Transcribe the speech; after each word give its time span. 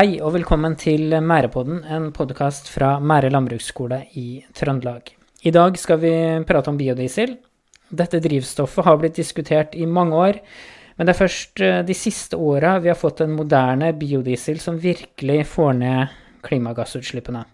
Hei 0.00 0.14
og 0.24 0.30
velkommen 0.32 0.78
til 0.80 1.12
Mærepodden, 1.20 1.82
en 1.84 2.06
podkast 2.16 2.70
fra 2.72 2.94
Mære 3.04 3.28
landbruksskole 3.34 3.98
i 4.16 4.40
Trøndelag. 4.56 5.10
I 5.44 5.52
dag 5.52 5.76
skal 5.76 6.00
vi 6.00 6.12
prate 6.48 6.72
om 6.72 6.78
biodiesel. 6.78 7.34
Dette 7.92 8.22
drivstoffet 8.24 8.86
har 8.86 8.96
blitt 8.96 9.20
diskutert 9.20 9.76
i 9.76 9.84
mange 9.84 10.16
år, 10.16 10.40
men 10.96 11.04
det 11.04 11.12
er 11.12 11.20
først 11.20 11.60
eh, 11.60 11.82
de 11.84 11.98
siste 11.98 12.40
åra 12.40 12.78
vi 12.80 12.88
har 12.88 12.96
fått 12.96 13.20
en 13.20 13.36
moderne 13.36 13.92
biodiesel 13.92 14.64
som 14.64 14.80
virkelig 14.80 15.42
får 15.52 15.76
ned 15.84 16.18
klimagassutslippene. 16.48 17.44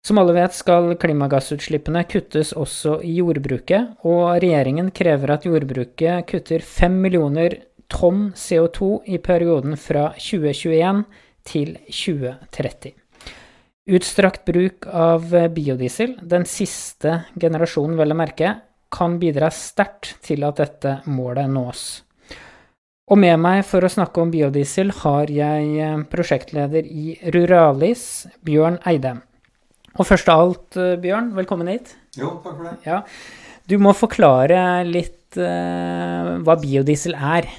Som 0.00 0.24
alle 0.24 0.40
vet 0.40 0.56
skal 0.56 0.94
klimagassutslippene 0.96 2.08
kuttes 2.08 2.56
også 2.56 3.02
i 3.04 3.18
jordbruket, 3.20 3.98
og 4.08 4.30
regjeringen 4.40 4.94
krever 4.96 5.36
at 5.36 5.44
jordbruket 5.44 6.24
kutter 6.32 6.64
5 6.64 7.02
millioner 7.04 7.66
tonn 7.92 8.30
CO2 8.32 9.02
i 9.12 9.20
perioden 9.20 9.76
fra 9.76 10.14
2021 10.16 11.04
til 11.50 11.76
2030. 11.90 12.94
Utstrakt 13.90 14.44
bruk 14.46 14.86
av 14.86 15.32
biodiesel, 15.54 16.14
den 16.22 16.46
siste 16.46 17.24
generasjonen 17.34 17.98
vel 17.98 18.14
å 18.14 18.18
merke, 18.18 18.54
kan 18.90 19.18
bidra 19.22 19.50
sterkt 19.54 20.16
til 20.26 20.46
at 20.46 20.60
dette 20.62 21.00
målet 21.10 21.50
nås. 21.50 21.82
Og 23.10 23.18
med 23.18 23.40
meg 23.42 23.64
for 23.66 23.82
å 23.82 23.90
snakke 23.90 24.22
om 24.22 24.30
biodiesel 24.30 24.92
har 25.00 25.30
jeg 25.34 25.94
prosjektleder 26.12 26.86
i 26.86 27.16
Ruralis, 27.34 28.04
Bjørn 28.46 28.78
Eide. 28.86 29.16
Og 29.96 30.06
først 30.06 30.30
av 30.30 30.44
alt, 30.44 30.78
Bjørn, 31.02 31.32
velkommen 31.34 31.72
hit. 31.72 31.96
Jo, 32.18 32.36
takk 32.44 32.54
for 32.54 32.68
det. 32.68 32.76
Ja. 32.86 33.00
Du 33.66 33.76
må 33.82 33.94
forklare 33.98 34.60
litt 34.86 35.38
uh, 35.38 36.38
hva 36.46 36.56
biodiesel 36.62 37.16
er, 37.18 37.50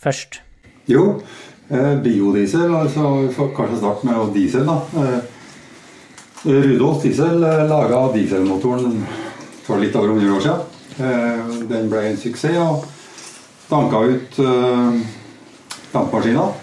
først. 0.00 0.42
Jo, 0.90 1.06
eh, 1.22 1.40
biodiesel, 1.68 2.74
altså 2.74 3.10
vi 3.22 3.34
får 3.34 3.52
kanskje 3.56 3.78
starte 3.78 4.06
med 4.06 4.34
diesel, 4.34 4.66
da. 4.66 4.80
Eh, 5.02 5.20
Rudolf 6.44 7.02
Diesel 7.02 7.42
eh, 7.42 7.68
laga 7.70 8.00
dieselmotoren 8.12 8.96
for 9.62 9.78
litt 9.78 9.94
over 9.96 10.16
100 10.16 10.32
år 10.34 10.40
siden. 10.42 10.64
Eh, 10.98 11.52
den 11.70 11.86
ble 11.90 12.02
en 12.08 12.18
suksess 12.18 12.58
og 12.58 12.88
danka 13.70 14.00
ut 14.10 14.40
eh, 14.42 14.96
dampmaskiner. 15.92 16.58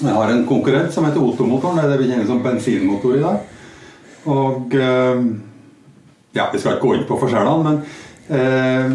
Jeg 0.00 0.16
har 0.16 0.32
en 0.32 0.44
konkurrent 0.48 0.92
som 0.92 1.04
heter 1.08 1.24
Ottomotoren. 1.24 1.80
Det 1.80 1.98
vi 2.00 2.10
kjenner 2.10 2.28
som 2.28 2.42
bensinmotor 2.44 3.16
i 3.16 3.24
dag. 3.24 3.40
Og 4.28 4.76
eh, 4.76 5.24
Ja, 6.30 6.44
vi 6.52 6.60
skal 6.62 6.76
ikke 6.76 6.86
gå 6.86 6.92
inn 6.94 7.08
på 7.08 7.16
forskjellene, 7.18 7.64
men 7.66 7.80
eh, 8.30 8.92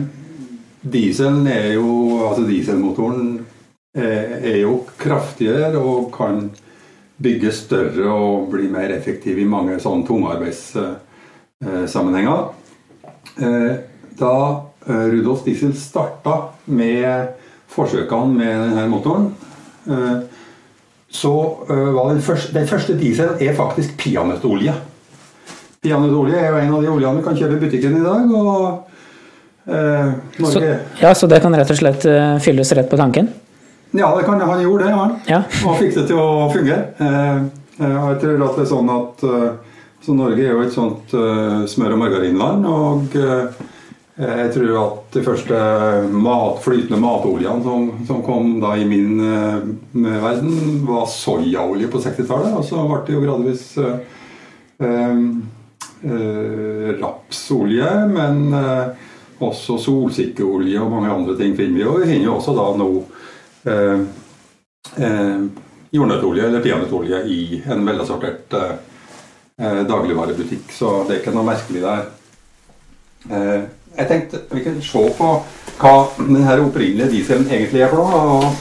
dieselen 0.80 1.50
er 1.52 1.74
jo 1.74 2.22
Altså 2.30 2.46
dieselmotoren 2.48 3.26
eh, 3.42 3.55
er 3.96 4.58
jo 4.60 4.82
kraftigere 5.00 5.80
og 5.80 6.10
kan 6.12 6.50
bygge 7.22 7.52
større 7.56 8.10
og 8.12 8.50
bli 8.52 8.68
mer 8.72 8.90
effektiv 8.96 9.38
i 9.40 9.46
mange 9.48 9.80
sånne 9.80 10.06
tungarbeidssammenhenger. 10.08 12.44
Eh, 13.36 13.74
da 14.16 14.62
eh, 14.88 15.06
Rudolf 15.12 15.44
Diesel 15.46 15.74
starta 15.80 16.36
med 16.72 17.28
forsøkene 17.72 18.34
med 18.36 18.62
denne 18.64 18.88
motoren, 18.92 19.26
eh, 19.88 20.20
så 21.12 21.64
eh, 21.70 21.94
var 21.96 22.14
den 22.14 22.22
første, 22.24 22.54
den 22.56 22.68
første 22.68 22.94
dieselen 23.00 23.36
er 23.44 23.54
faktisk 23.56 23.98
peanøttolje. 24.00 24.74
Peanøttolje 25.84 26.38
er 26.40 26.50
jo 26.50 26.58
en 26.60 26.74
av 26.76 26.82
de 26.84 26.90
oljene 26.92 27.18
vi 27.20 27.24
kan 27.28 27.38
kjøpe 27.40 27.56
i 27.56 27.64
butikken 27.64 27.98
i 28.00 28.04
dag. 28.04 28.22
og 28.36 28.62
eh, 29.72 30.10
Så, 30.42 30.60
ja, 31.00 31.14
så 31.16 31.26
det 31.32 31.42
kan 31.44 31.56
rett 31.56 31.72
og 31.72 31.78
slett 31.80 32.06
eh, 32.10 32.40
fylles 32.44 32.72
rett 32.76 32.90
på 32.92 33.00
tanken? 33.00 33.26
Ja, 33.98 34.18
det 34.18 34.26
kan, 34.28 34.42
han 34.42 34.62
gjorde 34.62 34.86
det, 34.86 34.92
han. 34.92 35.16
Ja. 35.30 35.44
Og 35.66 35.78
fikk 35.80 35.96
det 35.96 36.08
til 36.10 36.20
å 36.20 36.50
fungere. 36.54 36.92
Eh, 37.00 37.38
eh, 37.80 37.96
jeg 37.96 38.20
tror 38.24 38.44
at 38.48 38.60
det 38.60 38.66
er 38.66 38.72
sånn 38.74 38.92
at 38.92 39.24
eh, 39.30 39.48
så 40.06 40.14
Norge 40.14 40.44
er 40.44 40.52
jo 40.54 40.62
et 40.62 40.76
sånt 40.76 41.14
smør- 41.66 41.96
og 41.96 41.98
margarinland. 41.98 42.66
Og 42.70 43.16
jeg 44.16 44.52
tror 44.54 44.76
at 44.78 45.16
de 45.16 45.24
første 45.26 45.62
mat, 46.14 46.60
flytende 46.62 47.00
matoljene 47.02 47.66
som, 47.66 47.88
som 48.06 48.20
kom 48.22 48.60
da 48.62 48.76
i 48.78 48.86
min 48.86 49.18
uh, 49.18 49.66
verden, 50.22 50.86
var 50.86 51.10
soyaolje 51.10 51.90
på 51.90 52.04
60-tallet. 52.06 52.54
Og 52.54 52.64
så 52.70 52.86
ble 52.86 53.02
det 53.08 53.18
jo 53.18 53.24
gradvis 53.26 53.66
uh, 53.82 53.98
eh, 54.86 55.26
rapsolje, 57.02 57.92
men 58.14 58.56
også 59.42 59.80
solsikkeolje 59.82 60.80
og 60.86 60.94
mange 60.94 61.12
andre 61.12 61.36
ting 61.42 61.58
finner 61.58 61.82
vi. 61.82 61.90
Og 61.90 62.04
vi 62.04 62.12
finner 62.14 62.30
jo 62.30 62.38
også 62.38 62.54
da 62.56 62.70
nå 62.78 62.90
eh, 63.66 64.02
eh, 64.98 65.46
jordnøttolje 65.96 66.50
eller 66.50 66.66
peanøttolje 66.66 67.24
i 67.32 67.40
en 67.72 67.86
velassortert 67.88 68.54
eh, 68.60 68.76
eh, 69.62 69.82
dagligvarebutikk. 69.90 70.70
Så 70.72 71.02
det 71.08 71.18
er 71.18 71.24
ikke 71.24 71.36
noe 71.36 71.50
merkelig 71.50 71.84
der. 71.86 72.06
Eh, 73.32 73.62
jeg 73.96 74.08
tenkte 74.10 74.44
vi 74.52 74.64
kunne 74.66 74.84
se 74.84 75.06
på 75.18 75.30
hva 75.80 75.94
denne 76.18 76.60
opprinnelige 76.66 77.14
dieselen 77.14 77.48
egentlig 77.50 77.86
er 77.86 77.94
for 77.94 78.04
noe. 78.04 78.52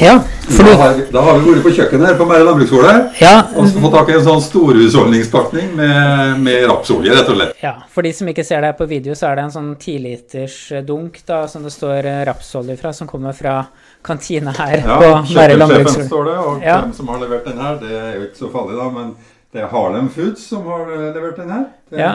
Ja, 0.00 0.14
for 0.48 0.64
Da 0.64 0.76
har, 0.80 0.94
vi, 0.96 1.02
da 1.12 1.20
har 1.20 1.38
vi 1.40 1.50
vært 1.52 1.64
på 1.66 1.72
kjøkkenet 1.76 2.06
her 2.08 2.14
på 2.16 2.24
Mære 2.28 2.44
landbruksskole 2.46 2.92
ja, 3.20 3.32
og 3.52 3.66
så 3.68 3.82
fått 3.82 3.92
tak 3.92 4.08
i 4.08 4.14
en 4.16 4.22
sånn 4.24 4.40
storhusholdningspakning 4.44 5.74
med, 5.76 6.38
med 6.40 6.64
rapsolje, 6.70 7.12
rett 7.12 7.28
og 7.28 7.36
slett. 7.36 7.52
ja, 7.60 7.74
for 7.92 8.06
de 8.06 8.12
som 8.16 8.30
ikke 8.32 8.44
ser 8.46 8.64
det 8.64 8.70
her 8.72 8.78
på 8.78 8.88
video, 8.88 9.16
så 9.18 9.28
er 9.28 9.36
det 9.36 9.44
en 9.44 9.54
sånn 9.58 9.74
tiliters 9.82 10.56
dunk 10.88 11.20
da, 11.28 11.42
som 11.52 11.66
det 11.66 11.74
står 11.74 12.08
eh, 12.08 12.22
rapsolje 12.30 12.78
fra, 12.80 12.94
som 12.96 13.10
kommer 13.10 13.36
fra 13.36 13.58
kantina 14.02 14.50
her 14.56 14.76
Ja, 14.78 14.96
på 15.00 15.34
Mære 15.34 15.56
landbruksskole. 15.56 16.06
står 16.06 16.24
det, 16.24 16.36
og 16.38 16.62
Ja. 16.62 16.80
hvem 16.80 16.92
som 16.94 17.08
har 17.08 17.18
levert 17.20 17.44
den 17.44 17.58
her, 17.58 17.74
det 17.80 17.90
er 17.92 18.14
jo 18.16 18.22
ikke 18.28 18.38
så 18.38 18.50
farlig 18.52 18.76
da, 18.78 18.88
men 18.90 19.16
det 19.52 19.62
er 19.62 19.66
Harlem 19.68 20.08
Foods 20.08 20.46
som 20.48 20.64
har 20.66 20.80
eh, 20.92 21.14
levert 21.14 21.36
den 21.36 21.50
her. 21.50 21.64
Det 21.90 21.98
er, 21.98 22.02
Ja. 22.02 22.14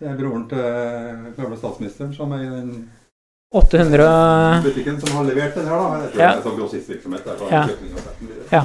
det 0.00 0.08
er 0.10 0.16
broren 0.18 0.48
til 0.48 1.42
gamle 1.42 1.56
statsministeren 1.56 2.14
som 2.16 2.32
er 2.32 2.42
i 2.42 2.50
den 2.50 2.88
800 3.54 4.62
butikken 4.64 5.00
som 5.00 5.16
har 5.16 5.24
levert 5.24 5.54
den 5.54 5.66
her 5.68 5.76
da. 5.78 6.00
Jeg 6.02 6.12
tror 6.12 6.20
Ja. 6.22 6.32
det 6.32 6.38
er 6.38 6.48
sånn 6.50 6.58
grossistvirksomhet 6.58 7.50
Ja. 7.50 7.66
Ja. 8.52 8.62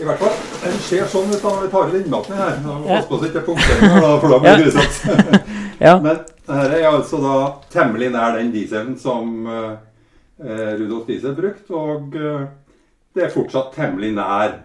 I 0.00 0.04
hvert 0.04 0.18
fall, 0.18 0.32
den 0.64 0.78
ser 0.80 1.04
sånn 1.04 1.28
ut 1.34 1.42
når 1.42 1.60
vi 1.62 1.68
tar 1.68 1.86
ut 1.88 1.94
innmaten 2.06 2.34
her. 2.34 2.56
Passe 2.88 3.08
på 3.08 3.18
så 3.20 3.26
ikke 3.28 3.42
punkteringer, 3.44 4.20
for 4.20 4.28
da 4.28 4.38
blir 4.38 4.56
det 4.56 4.64
grusomt. 4.64 5.42
Ja, 5.82 5.98
Men 5.98 6.16
dette 6.16 6.78
er 6.78 6.86
altså 6.90 7.18
da 7.20 7.54
temmelig 7.72 8.10
nær 8.12 8.36
den 8.38 8.52
dieselen 8.52 8.96
som 8.98 9.46
eh, 9.46 9.76
Rudolf 10.78 11.06
Diesel 11.06 11.34
brukt, 11.38 11.70
og 11.70 12.16
eh, 12.18 12.44
det 13.14 13.26
er 13.26 13.34
fortsatt 13.34 13.74
temmelig 13.76 14.12
nær 14.16 14.58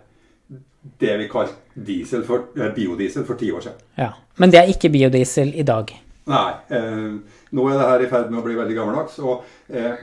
det 0.99 1.17
vi 1.19 1.27
kalte 1.29 2.23
for, 2.25 2.49
eh, 2.57 2.73
biodiesel 2.75 3.25
for 3.27 3.35
ti 3.39 3.51
år 3.51 3.67
siden. 3.67 3.85
ja. 3.97 4.13
Men 4.37 4.51
det 4.53 4.59
er 4.59 4.67
ikke 4.69 4.91
biodiesel 4.93 5.49
i 5.57 5.63
dag. 5.65 5.89
Nei, 6.27 6.51
eh, 6.69 7.13
nå 7.55 7.65
er 7.71 7.77
det 7.79 7.87
her 7.87 8.01
i 8.03 8.09
ferd 8.11 8.31
med 8.31 8.41
å 8.41 8.43
bli 8.43 8.57
veldig 8.57 8.75
gammeldags, 8.75 9.15
og 9.23 9.45
eh, 9.71 9.95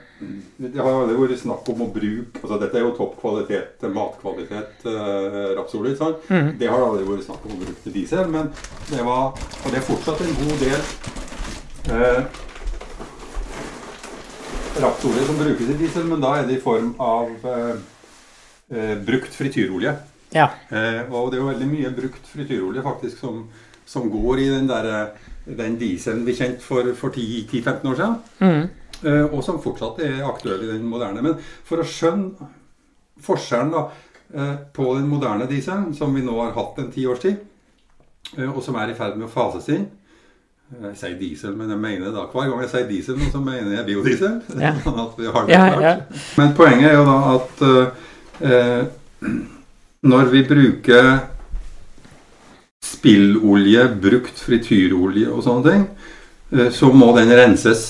det 0.57 0.81
har 0.81 0.89
aldri 0.89 1.19
vært 1.21 1.43
snakk 1.43 1.69
om 1.69 1.83
å 1.84 1.89
bruke 1.93 2.41
altså 2.41 2.59
Dette 2.63 2.81
er 2.81 2.87
jo 2.87 2.95
topp 2.97 3.19
kvalitet, 3.21 3.84
matkvalitet, 3.93 4.87
eh, 4.89 5.53
rapsolje, 5.59 5.99
Mm. 6.31 6.57
Det 6.59 6.71
har 6.71 6.81
aldri 6.81 7.05
vært 7.05 7.27
snakk 7.29 7.45
om 7.45 7.53
å 7.53 7.61
bruke 7.61 7.83
til 7.84 7.93
diesel, 7.93 8.27
men 8.33 8.51
det 8.89 9.05
var 9.05 9.34
Og 9.37 9.69
det 9.71 9.79
er 9.79 9.87
fortsatt 9.91 10.25
en 10.25 10.34
god 10.41 10.59
del 10.65 10.81
eh, 11.93 12.25
rapsolje 14.81 15.25
som 15.27 15.39
brukes 15.39 15.69
i 15.71 15.77
diesel, 15.79 16.07
men 16.09 16.23
da 16.23 16.35
er 16.39 16.49
det 16.49 16.59
i 16.59 16.62
form 16.62 16.95
av 17.03 17.47
eh, 17.51 17.77
eh, 18.75 18.97
brukt 19.07 19.35
frityrolje. 19.35 19.95
Ja. 20.35 20.49
Eh, 20.69 21.03
og 21.11 21.31
det 21.31 21.39
er 21.39 21.43
jo 21.43 21.51
veldig 21.53 21.69
mye 21.71 21.93
brukt 21.95 22.27
frityrolje 22.27 22.83
faktisk 22.84 23.23
som, 23.23 23.45
som 23.87 24.09
går 24.11 24.43
i 24.43 24.49
den, 24.51 24.69
der, 24.71 24.91
eh, 24.91 25.31
den 25.60 25.78
dieselen 25.81 26.25
vi 26.27 26.37
kjente 26.39 26.65
for, 26.65 26.91
for 26.98 27.15
10-15 27.15 27.91
år 27.93 28.01
siden. 28.01 28.19
Mm. 28.43 28.65
Eh, 29.04 29.25
og 29.28 29.41
som 29.47 29.63
fortsatt 29.63 30.03
er 30.04 30.25
aktuell 30.27 30.66
i 30.66 30.72
den 30.75 30.87
moderne. 30.91 31.22
Men 31.25 31.39
for 31.66 31.83
å 31.83 31.89
skjønne 31.89 32.51
forskjellen 33.25 33.75
da, 33.75 33.89
eh, 34.34 34.54
på 34.75 34.95
den 34.98 35.10
moderne 35.10 35.47
dieselen, 35.51 35.93
som 35.95 36.15
vi 36.15 36.25
nå 36.25 36.34
har 36.41 36.57
hatt 36.57 36.81
en 36.83 36.91
ti 36.95 37.07
års 37.07 37.22
tid, 37.22 37.45
eh, 38.37 38.48
og 38.48 38.63
som 38.65 38.77
er 38.81 38.91
i 38.91 38.98
ferd 38.98 39.21
med 39.21 39.28
å 39.28 39.34
fases 39.34 39.71
inn 39.71 39.87
Jeg 40.72 40.97
sier 40.99 41.15
diesel, 41.21 41.53
men 41.57 41.69
jeg 41.71 41.78
mener 41.78 42.11
da 42.15 42.25
hver 42.33 42.49
gang 42.51 42.63
jeg 42.65 42.71
sier 42.72 42.87
diesel, 42.89 43.19
så 43.31 43.41
mener 43.45 43.75
jeg 43.77 43.87
biodiesel. 43.91 44.39
Ja. 44.65 44.72
Sånn 44.83 44.99
at 45.03 45.19
vi 45.21 45.28
har 45.31 45.47
det 45.47 45.53
Ja, 45.55 45.66
klart. 45.69 45.84
ja. 45.84 46.22
Men 46.41 46.55
poenget 46.57 46.89
er 46.91 46.97
jo 46.99 47.05
da 47.07 47.19
at 47.34 47.63
eh, 47.69 47.87
eh, 48.49 49.31
når 50.09 50.31
vi 50.33 50.43
bruker 50.49 51.11
spillolje, 52.84 53.84
brukt 54.03 54.41
frityrolje 54.45 55.28
og 55.33 55.43
sånne 55.47 55.65
ting, 55.71 55.84
eh, 56.57 56.71
så 56.75 56.91
må 56.93 57.13
den 57.17 57.33
renses 57.37 57.84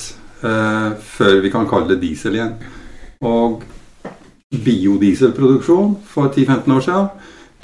eh, 0.45 0.91
før 1.15 1.41
vi 1.45 1.51
kan 1.55 1.67
kalle 1.71 1.95
det 1.95 2.01
diesel 2.05 2.37
igjen. 2.39 2.57
Og 3.25 3.63
biodieselproduksjon 4.55 5.97
for 6.07 6.29
10-15 6.31 6.75
år 6.77 6.85
siden, 6.85 7.09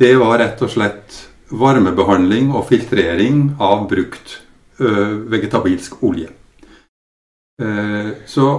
det 0.00 0.14
var 0.18 0.38
rett 0.40 0.62
og 0.64 0.72
slett 0.72 1.18
varmebehandling 1.50 2.52
og 2.54 2.64
filtrering 2.70 3.50
av 3.62 3.84
brukt 3.90 4.38
vegetabilsk 4.80 6.02
olje. 6.02 6.28
Eh, 7.62 8.12
så 8.26 8.50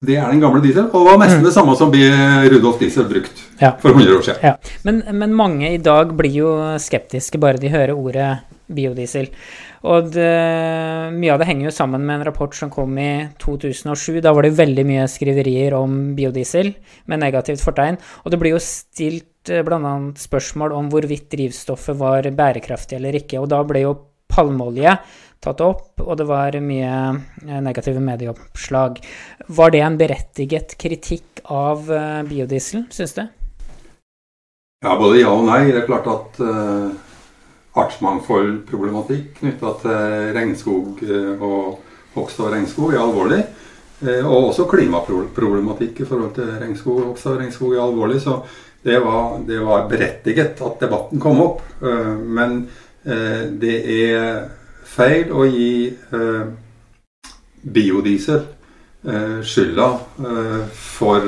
Det 0.00 0.14
er 0.14 0.28
den 0.30 0.38
gamle 0.38 0.60
diesel, 0.62 0.84
og 0.94 1.08
var 1.08 1.16
nesten 1.18 1.42
det 1.42 1.50
samme 1.50 1.72
som 1.74 1.90
Rudolf 1.90 2.78
Diesel 2.78 3.08
brukt 3.10 3.40
Ja. 3.60 3.72
for 3.82 3.90
100 3.90 4.14
år 4.14 4.22
siden. 4.22 4.44
Ja. 4.44 4.52
Men, 4.84 5.02
men 5.10 5.34
mange 5.34 5.72
i 5.74 5.80
dag 5.82 6.12
blir 6.14 6.30
jo 6.30 6.52
skeptiske 6.78 7.36
bare 7.42 7.58
de 7.58 7.68
hører 7.68 7.98
ordet 7.98 8.38
biodiesel. 8.70 9.26
Og 9.82 10.12
det, 10.14 10.28
mye 11.14 11.32
av 11.34 11.40
det 11.40 11.48
henger 11.48 11.68
jo 11.68 11.74
sammen 11.74 12.04
med 12.06 12.18
en 12.20 12.26
rapport 12.28 12.54
som 12.54 12.70
kom 12.70 12.94
i 12.98 13.28
2007. 13.42 14.20
Da 14.22 14.32
var 14.34 14.46
det 14.46 14.56
veldig 14.58 14.84
mye 14.86 15.06
skriverier 15.10 15.74
om 15.74 16.14
biodiesel 16.18 16.72
med 17.06 17.22
negativt 17.22 17.62
fortegn. 17.62 17.98
Og 18.24 18.30
det 18.30 18.38
blir 18.38 18.54
jo 18.54 18.62
stilt 18.62 19.50
eh, 19.50 19.62
bl.a. 19.66 19.94
spørsmål 20.14 20.74
om 20.78 20.90
hvorvidt 20.92 21.26
drivstoffet 21.34 21.98
var 21.98 22.30
bærekraftig 22.38 22.98
eller 22.98 23.18
ikke. 23.18 23.42
Og 23.42 23.50
da 23.50 23.64
ble 23.66 23.82
jo 23.86 23.96
palmeolje 24.28 24.98
tatt 25.42 25.60
opp, 25.62 26.00
og 26.02 26.16
det 26.18 26.26
var 26.28 26.56
mye 26.62 26.94
eh, 27.46 27.58
negative 27.62 28.02
medieoppslag. 28.02 28.98
Var 29.46 29.74
det 29.74 29.82
en 29.86 29.98
berettiget 30.00 30.74
kritikk 30.80 31.44
av 31.44 31.90
eh, 31.92 32.22
biodiesel, 32.28 32.88
syns 32.94 33.14
du? 33.18 33.24
Ja, 34.84 34.94
både 34.98 35.22
ja 35.22 35.34
og 35.34 35.46
nei. 35.46 35.62
Det 35.70 35.82
er 35.82 35.88
klart 35.88 36.06
at 36.06 36.36
uh, 36.38 36.90
artsmangfoldproblematikk 37.82 39.40
knytta 39.40 39.72
til 39.82 40.28
regnskog 40.36 41.00
og 41.42 41.80
hogst 42.14 42.38
av 42.38 42.52
regnskog 42.52 42.94
er 42.94 43.02
alvorlig. 43.02 43.40
Og 44.06 44.52
også 44.52 44.68
klimaproblematikk 44.70 46.04
i 46.04 46.06
forhold 46.06 46.30
til 46.36 46.52
regnskog 46.60 47.00
og 47.00 47.08
hogst 47.08 47.26
regnskog 47.26 47.74
er 47.74 47.82
alvorlig. 47.88 48.20
Så 48.22 48.36
det 48.86 49.00
var, 49.02 49.40
det 49.48 49.58
var 49.66 49.90
berettiget 49.90 50.62
at 50.62 50.78
debatten 50.86 51.18
kom 51.26 51.42
opp. 51.42 51.64
Men 51.82 52.60
det 53.08 53.76
er 53.94 54.48
feil 54.88 55.32
å 55.32 55.46
gi 55.48 55.96
biodiesel 57.62 58.42
skylda 59.46 59.86
for 60.74 61.26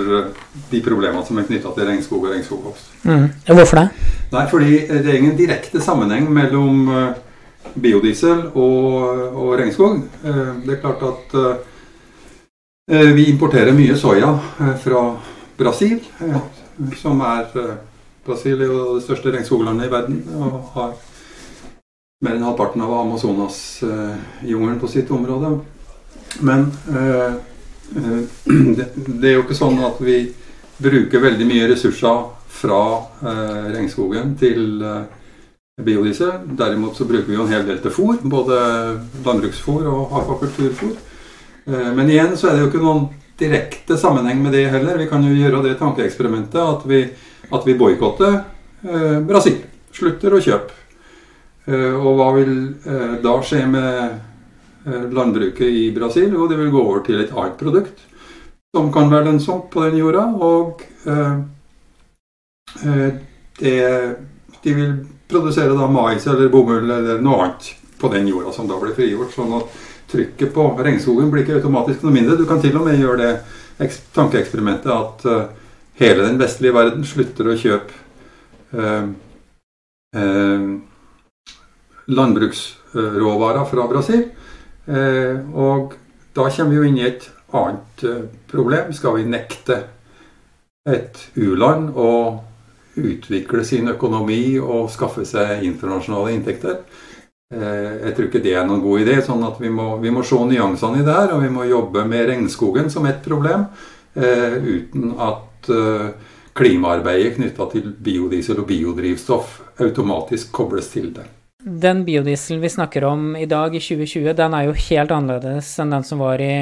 de 0.70 0.80
problemene 0.84 1.22
som 1.24 1.38
er 1.40 1.46
knytta 1.48 1.72
til 1.76 1.88
regnskog 1.88 2.26
og 2.26 2.34
regnskoghogst. 2.34 2.86
Mm. 3.06 3.26
Hvorfor 3.48 3.80
det? 3.80 3.88
Nei, 4.34 4.44
fordi 4.50 4.72
det 4.90 5.06
er 5.06 5.18
ingen 5.20 5.38
direkte 5.38 5.80
sammenheng 5.82 6.28
mellom 6.34 6.90
biodiesel 7.80 8.50
og, 8.50 8.90
og 9.30 9.54
regnskog. 9.60 10.02
Det 10.20 10.74
er 10.74 10.82
klart 10.82 11.02
at 11.08 11.26
vi 13.14 13.28
importerer 13.30 13.72
mye 13.76 13.96
soya 13.96 14.34
fra 14.82 15.04
Brasil, 15.60 16.02
som 16.98 17.22
er 17.22 17.54
Brasil 18.26 18.60
er 18.60 18.68
jo 18.68 18.96
det 18.98 19.04
største 19.06 19.32
regnskoglandet 19.32 19.88
i 19.88 19.92
verden 19.92 20.18
og 20.36 20.58
har 20.74 20.90
mer 22.20 22.36
enn 22.36 22.44
halvparten 22.44 22.82
av 22.84 22.92
Amazonas-jungelen 22.98 24.80
på 24.80 24.88
sitt 24.92 25.10
område. 25.10 25.54
Men 26.40 26.66
det, 28.76 28.86
det 28.94 29.30
er 29.30 29.38
jo 29.38 29.46
ikke 29.46 29.56
sånn 29.58 29.80
at 29.84 29.98
vi 30.04 30.18
bruker 30.80 31.22
veldig 31.22 31.46
mye 31.48 31.68
ressurser 31.72 32.28
fra 32.60 32.82
eh, 33.24 33.70
regnskogen 33.74 34.34
til 34.40 34.82
eh, 34.84 35.02
biodiesel. 35.84 36.44
Derimot 36.58 36.96
så 36.96 37.06
bruker 37.08 37.28
vi 37.28 37.36
jo 37.36 37.46
en 37.46 37.52
hel 37.52 37.66
del 37.68 37.80
til 37.82 37.94
fôr, 37.94 38.20
både 38.22 38.58
landbruksfôr 39.24 39.88
og 39.90 40.14
akvakulturfôr. 40.20 40.94
Eh, 41.66 41.90
men 41.96 42.10
igjen 42.10 42.36
så 42.36 42.50
er 42.50 42.56
det 42.56 42.64
jo 42.64 42.70
ikke 42.72 42.84
noen 42.84 43.08
direkte 43.40 43.96
sammenheng 44.00 44.42
med 44.44 44.56
det 44.56 44.66
heller. 44.72 45.00
Vi 45.00 45.08
kan 45.10 45.24
jo 45.24 45.36
gjøre 45.36 45.64
det 45.68 45.78
tankeeksperimentet 45.80 46.60
at 46.60 46.84
vi, 46.88 47.04
at 47.48 47.68
vi 47.68 47.78
boikotter 47.80 48.40
eh, 48.40 49.18
Brasil. 49.24 49.60
Slutter 49.96 50.36
å 50.36 50.44
kjøpe. 50.44 50.79
Eh, 51.66 51.94
og 51.94 52.16
hva 52.18 52.28
vil 52.38 52.54
eh, 52.84 53.16
da 53.24 53.36
skje 53.44 53.64
med 53.70 54.26
landbruket 55.12 55.68
i 55.68 55.90
Brasil? 55.92 56.32
Jo, 56.32 56.46
det 56.48 56.56
vil 56.56 56.72
gå 56.72 56.80
over 56.80 57.02
til 57.04 57.20
et 57.20 57.34
annet 57.36 57.58
produkt 57.60 58.06
som 58.72 58.88
kan 58.94 59.10
være 59.12 59.26
lønnsomt 59.28 59.66
på 59.72 59.82
den 59.84 59.98
jorda. 59.98 60.22
og 60.40 60.80
det, 63.60 63.76
de 64.62 64.74
vil 64.74 64.94
produsere 65.28 65.76
da 65.76 65.88
mais 65.90 66.26
eller 66.26 66.48
bomull 66.48 66.90
eller 66.90 67.20
noe 67.20 67.44
annet 67.44 67.74
på 68.00 68.08
den 68.14 68.28
jorda 68.30 68.54
som 68.56 68.68
da 68.70 68.78
blir 68.80 68.94
frigjort. 68.96 69.34
sånn 69.34 69.52
at 69.58 69.78
trykket 70.10 70.54
på 70.54 70.66
regnskogen 70.78 71.30
blir 71.30 71.44
ikke 71.44 71.58
automatisk 71.60 72.04
noe 72.04 72.14
mindre. 72.14 72.36
Du 72.36 72.46
kan 72.48 72.60
til 72.62 72.76
og 72.78 72.86
med 72.86 73.00
gjøre 73.00 73.18
det 73.20 73.88
tankeeksperimentet 74.14 74.90
at 74.92 75.26
uh, 75.26 75.42
hele 76.00 76.26
den 76.26 76.38
vestlige 76.40 76.74
verden 76.76 77.06
slutter 77.06 77.50
å 77.50 77.58
kjøpe 77.60 77.92
uh, 78.74 79.10
landbruksråvarer 82.10 83.64
fra 83.70 83.86
Brasil. 83.90 84.28
og 85.54 85.94
da 86.34 86.46
kommer 86.50 86.70
vi 86.70 86.76
jo 86.76 86.86
inn 86.88 86.98
i 86.98 87.06
et 87.06 87.28
annet 87.54 88.04
problem. 88.50 88.92
Skal 88.92 89.16
vi 89.16 89.28
nekte 89.30 89.76
et 90.88 91.20
u-land 91.36 91.92
å 91.94 92.10
utvikle 93.00 93.64
sin 93.64 93.88
økonomi 93.92 94.58
og 94.58 94.90
skaffe 94.92 95.24
seg 95.28 95.64
internasjonale 95.66 96.34
inntekter. 96.34 96.82
Jeg 97.50 98.14
tror 98.14 98.28
ikke 98.28 98.42
det 98.44 98.54
er 98.54 98.66
noen 98.66 98.82
god 98.82 99.00
idé. 99.02 99.20
sånn 99.22 99.42
at 99.42 99.60
Vi 99.60 99.68
må, 99.68 99.98
vi 99.98 100.10
må 100.10 100.22
se 100.22 100.36
nyansene 100.36 101.00
i 101.00 101.04
det 101.04 101.14
her, 101.14 101.32
og 101.34 101.42
vi 101.42 101.48
må 101.48 101.64
jobbe 101.64 102.04
med 102.04 102.28
regnskogen 102.28 102.90
som 102.90 103.06
et 103.06 103.22
problem, 103.22 103.66
eh, 104.14 104.54
uten 104.54 105.14
at 105.18 105.68
eh, 105.68 106.12
klimaarbeidet 106.54 107.36
knytta 107.36 107.70
til 107.72 107.92
biodiesel 107.98 108.60
og 108.60 108.66
biodrivstoff 108.66 109.60
automatisk 109.80 110.52
kobles 110.52 110.88
til 110.88 111.12
det. 111.12 111.39
Den 111.60 112.04
biodieselen 112.06 112.62
vi 112.62 112.70
snakker 112.72 113.04
om 113.04 113.34
i 113.36 113.46
dag, 113.46 113.74
i 113.76 113.82
2020, 113.82 114.32
den 114.38 114.54
er 114.56 114.64
jo 114.64 114.76
helt 114.88 115.12
annerledes 115.12 115.68
enn 115.82 115.92
den 115.92 116.06
som 116.08 116.22
var 116.22 116.40
i 116.40 116.54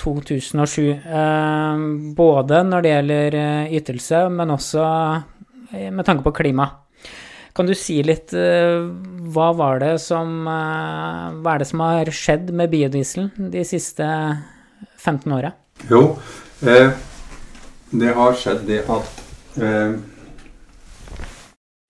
2007. 0.00 0.82
Eh, 0.92 1.84
både 2.18 2.60
når 2.68 2.84
det 2.84 2.92
gjelder 2.92 3.38
ytelse, 3.80 4.26
men 4.28 4.52
også 4.52 4.86
med 5.72 6.04
tanke 6.04 6.26
på 6.26 6.34
klima. 6.36 6.68
Kan 7.56 7.68
du 7.68 7.72
si 7.76 7.98
litt 8.04 8.32
hva 8.32 9.48
var 9.56 9.80
det 9.80 9.94
som 10.00 10.44
Hva 10.44 11.52
er 11.52 11.60
det 11.60 11.66
som 11.68 11.82
har 11.84 12.08
skjedd 12.08 12.48
med 12.56 12.72
biodieselen 12.72 13.50
de 13.52 13.64
siste 13.68 14.06
15 15.02 15.32
åra? 15.32 15.52
Jo, 15.90 16.16
eh, 16.66 16.92
det 17.90 18.14
har 18.14 18.36
skjedd 18.38 18.64
det 18.68 18.82
at 18.90 19.22
eh, 19.58 19.96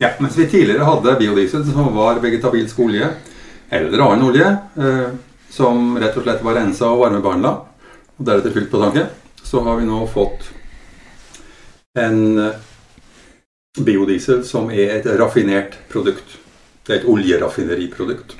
ja, 0.03 0.11
Mens 0.19 0.39
vi 0.39 0.49
tidligere 0.51 0.87
hadde 0.89 1.15
biodiesel 1.21 1.63
som 1.69 1.93
var 1.95 2.19
vegetabilsk 2.23 2.81
olje, 2.83 3.13
eller 3.71 4.03
annen 4.03 4.27
olje, 4.27 4.49
eh, 4.83 5.13
som 5.53 5.95
rett 6.01 6.17
og 6.19 6.27
slett 6.27 6.43
var 6.43 6.59
rensa 6.59 6.91
og 6.91 7.05
varmebehandla, 7.05 7.53
og 8.19 8.27
deretter 8.27 8.55
fylt 8.57 8.73
på 8.73 8.81
tanken, 8.83 9.07
så 9.43 9.63
har 9.63 9.79
vi 9.79 9.87
nå 9.87 10.03
fått 10.11 10.51
en 11.99 12.51
biodiesel 13.79 14.43
som 14.45 14.71
er 14.73 14.97
et 14.99 15.07
raffinert 15.21 15.79
produkt. 15.93 16.39
Det 16.83 16.95
er 16.95 17.01
et 17.01 17.09
oljeraffineriprodukt. 17.09 18.37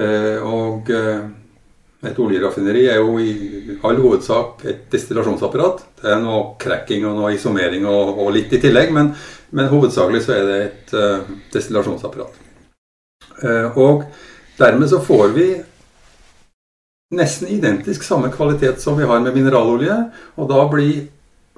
Eh, 0.00 0.42
og 0.42 0.90
eh, 0.90 1.22
et 2.08 2.18
oljeraffineri 2.20 2.84
er 2.90 3.00
jo 3.00 3.18
i 3.20 3.78
all 3.84 3.98
hovedsak 4.02 4.64
et 4.68 4.86
destillasjonsapparat. 4.92 5.84
Det 6.00 6.10
er 6.12 6.20
noe 6.22 6.54
cracking 6.60 7.06
og 7.08 7.18
noe 7.18 7.34
isomering 7.36 7.86
og, 7.88 8.18
og 8.18 8.32
litt 8.36 8.52
i 8.54 8.60
tillegg, 8.62 8.92
men, 8.94 9.12
men, 9.54 9.70
hovedsakelig 9.72 10.24
så 10.24 10.36
er 10.36 10.48
det 10.48 10.58
et 10.64 10.96
uh, 10.98 11.30
destillasjonsapparat. 11.54 12.40
Uh, 13.40 13.78
og 13.80 14.04
dermed 14.58 14.90
så 14.92 15.00
får 15.04 15.32
vi 15.36 15.48
nesten 17.14 17.50
identisk 17.54 18.04
samme 18.04 18.30
kvalitet 18.34 18.82
som 18.82 18.98
vi 18.98 19.08
har 19.08 19.22
med 19.22 19.36
mineralolje, 19.36 19.96
og 20.36 20.50
da 20.50 20.66
blir 20.70 21.06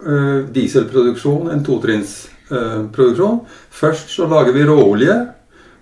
uh, 0.02 0.46
dieselproduksjon 0.52 1.50
en 1.54 1.66
totrinnsproduksjon. 1.66 3.42
Først 3.82 4.14
så 4.14 4.30
lager 4.30 4.54
vi 4.56 4.66
råolje, 4.68 5.20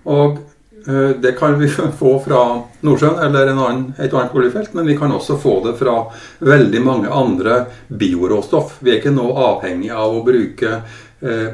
og 0.05 0.43
det 0.85 1.33
kan 1.39 1.59
vi 1.59 1.69
få 1.99 2.19
fra 2.21 2.41
Nordsjøen 2.85 3.21
eller 3.25 3.53
annen, 3.55 3.87
et 3.97 4.13
annet 4.13 4.35
oljefelt, 4.37 4.75
men 4.77 4.87
vi 4.87 4.97
kan 4.99 5.13
også 5.13 5.39
få 5.41 5.59
det 5.65 5.77
fra 5.79 5.97
veldig 6.45 6.83
mange 6.85 7.13
andre 7.13 7.65
bioråstoff. 7.89 8.79
Vi 8.85 8.93
er 8.93 9.01
ikke 9.01 9.15
nå 9.15 9.31
avhengig 9.33 9.93
av 9.95 10.19
å 10.19 10.25
bruke 10.27 10.75
eh, 11.25 11.49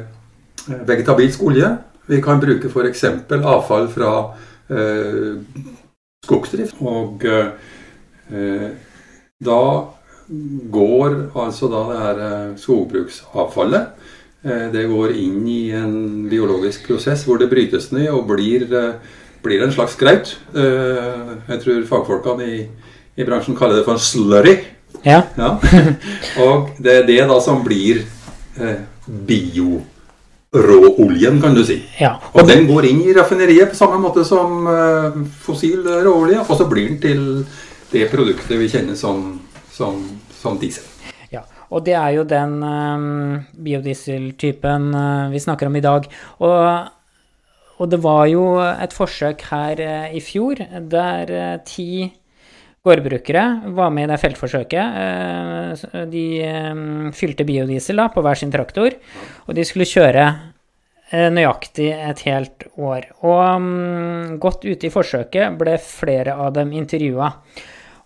vegetabilsk 0.67 1.43
olje. 1.47 1.71
Vi 2.11 2.19
kan 2.23 2.41
bruke 2.43 2.67
f.eks. 2.67 3.05
avfall 3.39 3.87
fra 3.93 4.13
eh, 4.67 5.39
skogsdrift. 6.25 6.81
Og 6.83 7.23
eh, 7.23 8.69
da 9.41 9.63
går 10.75 11.15
altså 11.39 11.67
da 11.71 11.85
det 11.87 12.01
her 12.01 12.19
skogbruksavfallet 12.59 13.97
det 14.41 14.87
går 14.89 15.11
inn 15.21 15.43
i 15.45 15.69
en 15.77 15.91
biologisk 16.29 16.87
prosess 16.87 17.27
hvor 17.27 17.37
det 17.37 17.51
brytes 17.51 17.91
ned 17.93 18.07
og 18.09 18.23
blir 18.31 18.63
blir 19.41 19.63
en 19.63 19.71
slags 19.73 19.95
graut. 19.97 20.37
Jeg 20.53 21.61
tror 21.63 21.85
fagfolkene 21.89 22.45
i, 22.45 22.69
i, 23.17 23.23
bransjen 23.25 23.55
kaller 23.57 23.75
det 23.79 23.85
for 23.85 23.93
en 23.97 24.01
slurry. 24.01 24.57
Ja. 25.05 25.21
ja. 25.37 25.57
Og 26.45 26.69
det 26.81 26.95
er 26.99 27.05
det 27.07 27.27
da 27.29 27.39
som 27.41 27.63
blir 27.65 27.97
eh, 28.59 28.75
bioråoljen, 29.07 31.41
kan 31.41 31.55
du 31.57 31.65
si. 31.65 31.83
Ja. 31.99 32.15
Og, 32.31 32.41
og 32.43 32.47
den 32.51 32.67
går 32.69 32.85
inn 32.91 33.01
i 33.05 33.13
raffineriet 33.17 33.69
på 33.71 33.75
samme 33.79 33.97
måte 34.03 34.23
som 34.27 34.67
eh, 34.69 35.11
fossil 35.45 35.81
råolje, 36.05 36.39
og 36.45 36.57
så 36.57 36.65
blir 36.69 36.87
den 36.91 36.99
til 37.01 37.21
det 37.91 38.09
produktet 38.13 38.59
vi 38.59 38.71
kjenner 38.71 38.95
som, 38.99 39.17
som, 39.73 39.93
som 40.37 40.59
diesel. 40.61 40.83
Og 41.71 41.85
det 41.87 41.95
er 41.95 42.15
jo 42.17 42.27
den 42.27 42.57
um, 42.65 43.43
biodieseltypen 43.63 44.89
uh, 44.91 45.31
vi 45.31 45.39
snakker 45.39 45.69
om 45.69 45.77
i 45.79 45.83
dag. 45.83 46.07
Og, 46.43 46.57
og, 47.77 47.85
det 47.91 48.01
var 48.03 48.25
jo 48.31 48.45
et 48.59 48.95
forsøk 48.95 49.45
her 49.51 49.83
uh, 49.85 50.07
i 50.11 50.23
fjor 50.23 50.59
der 50.91 51.31
uh, 51.31 51.55
ti 51.67 52.09
gårdbrukere 52.81 53.45
var 53.77 53.91
med 53.93 54.07
i 54.07 54.11
det 54.11 54.19
feltforsøket. 54.19 55.83
De 56.09 56.25
um, 56.73 57.11
fylte 57.13 57.45
biodiesel 57.45 58.01
da, 58.01 58.07
på 58.09 58.23
hver 58.25 58.39
sin 58.39 58.51
traktor, 58.51 58.95
og 59.45 59.53
de 59.53 59.65
skulle 59.67 59.85
kjøre 59.85 60.31
nøyaktig 61.11 61.91
et 61.91 62.23
helt 62.25 62.65
år. 62.79 63.05
Og 63.21 63.41
um, 63.59 64.39
godt 64.41 64.65
ute 64.65 64.87
i 64.87 64.91
forsøket 64.91 65.59
ble 65.59 65.75
flere 65.83 66.33
av 66.41 66.55
dem 66.57 66.73
intervjua. 66.73 67.29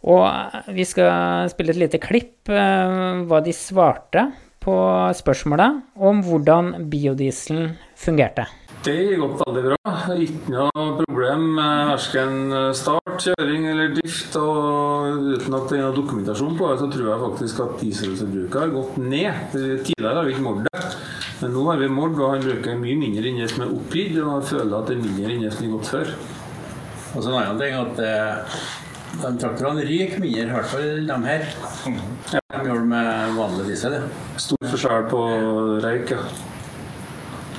Og 0.05 0.73
vi 0.75 0.85
skal 0.85 1.49
spille 1.49 1.73
et 1.73 1.81
lite 1.81 2.01
klipp 2.03 2.51
uh, 2.53 3.25
hva 3.25 3.41
de 3.45 3.53
svarte 3.55 4.27
på 4.65 4.75
spørsmålet 5.17 5.97
om 6.01 6.21
hvordan 6.25 6.87
biodieselen 6.89 7.75
fungerte. 7.99 8.47
Det 8.85 8.93
gikk 8.93 9.23
opp 9.25 9.39
veldig 9.41 9.61
bra. 9.65 9.93
Ikke 10.21 10.53
noe 10.53 10.83
problem 10.99 11.45
med 11.57 11.87
verken 11.89 12.35
start, 12.77 13.15
kjøring 13.23 13.65
eller 13.71 13.95
drift. 13.95 14.37
Og 14.37 15.31
uten 15.33 15.57
at 15.57 15.71
det 15.71 15.79
er 15.79 15.87
noe 15.87 15.95
dokumentasjon 15.97 16.57
på 16.59 16.69
det, 16.69 16.77
så 16.81 16.89
tror 16.93 17.09
jeg 17.09 17.23
faktisk 17.23 17.63
at 17.65 17.75
dieselforbruket 17.81 18.59
har 18.61 18.73
gått 18.75 18.99
ned. 19.01 19.41
Tidligere 19.55 20.15
har 20.19 20.29
vi 20.29 20.35
ikke 20.35 20.45
målt 20.45 20.69
det. 20.69 20.83
Men 21.41 21.53
nå 21.57 21.65
har 21.71 21.81
vi 21.81 21.91
målt, 21.91 22.21
og 22.21 22.35
han 22.35 22.45
bruker 22.45 22.77
mye 22.79 23.01
mindre 23.01 23.29
enn 23.31 23.41
det 23.41 23.49
som 23.51 23.65
er 23.65 23.73
oppgitt, 23.73 24.13
og 24.21 24.29
jeg 24.35 24.49
føler 24.53 24.77
at 24.77 24.91
det 24.91 24.97
er 24.97 25.03
mindre 25.03 25.33
enn 25.33 25.45
det 25.47 25.53
som 25.55 25.65
er 25.65 25.73
gått 25.73 25.91
før. 25.95 26.13
Og 27.15 27.17
så 27.17 27.31
en 27.31 27.39
annen 27.41 27.61
ting 27.63 27.75
at 27.79 28.03
eh, 28.05 28.61
de 29.21 29.31
traktorene 29.41 29.85
ryker 29.87 30.21
mindre, 30.23 30.43
i 30.43 30.53
hvert 30.53 30.69
fall 30.71 31.07
de 31.07 31.17
her. 31.25 31.47
De 31.85 32.59
gjør 32.67 32.81
det 32.81 32.89
med 32.91 33.37
vanlig 33.37 33.65
diesel. 33.69 33.97
Ja. 33.97 34.03
Stor 34.41 34.69
forskjell 34.73 35.07
på 35.11 35.23
røyk, 35.85 36.13
ja. 36.15 36.19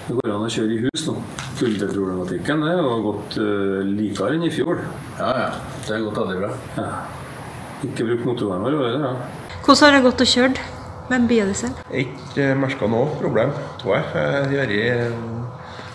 Det 0.07 0.15
går 0.21 0.35
an 0.37 0.47
å 0.47 0.53
kjøre 0.53 0.77
i 0.77 0.83
hus 0.85 1.07
nå. 1.09 1.17
Kuldeproblematikken 1.59 2.63
det 2.63 2.77
har 2.79 3.03
gått 3.03 3.39
uh, 3.41 3.81
likere 3.89 4.37
enn 4.37 4.47
i 4.47 4.53
fjor. 4.55 4.85
Ja, 5.19 5.33
ja. 5.41 5.51
Det 5.81 5.97
har 5.97 6.07
gått 6.07 6.23
veldig 6.23 6.39
bra. 6.45 6.53
Ja. 6.79 6.89
Ikke 7.89 8.07
brukt 8.07 8.29
motorvarmer 8.29 8.73
i 8.73 8.81
år 8.81 8.89
heller, 8.93 9.11
ja. 9.11 9.61
Hvordan 9.67 9.83
har 9.89 9.97
det 9.97 10.07
gått 10.07 10.27
å 10.27 10.33
kjøre? 10.37 10.73
med 11.07 11.29
biodiesel? 11.31 11.75
Ikke 11.95 12.49
merka 12.59 12.89
noe 12.91 13.13
problem, 13.21 13.53
tror 13.79 13.99
jeg. 13.99 14.07
Det 14.51 14.59
har 14.59 14.73
vært 14.73 15.37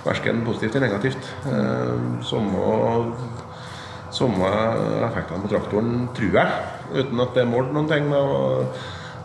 verken 0.05 0.43
positivt 0.45 0.75
eller 0.75 0.87
negativt. 0.87 1.31
Eh, 1.45 1.95
samme, 2.25 2.61
samme 4.15 4.49
effektene 5.07 5.43
på 5.43 5.51
traktoren, 5.51 6.09
tror 6.17 6.39
jeg, 6.39 6.63
uten 6.95 7.23
at 7.23 7.37
det 7.37 7.45
er 7.45 7.51
målt 7.51 7.71
noen 7.75 7.89
ting. 7.91 8.09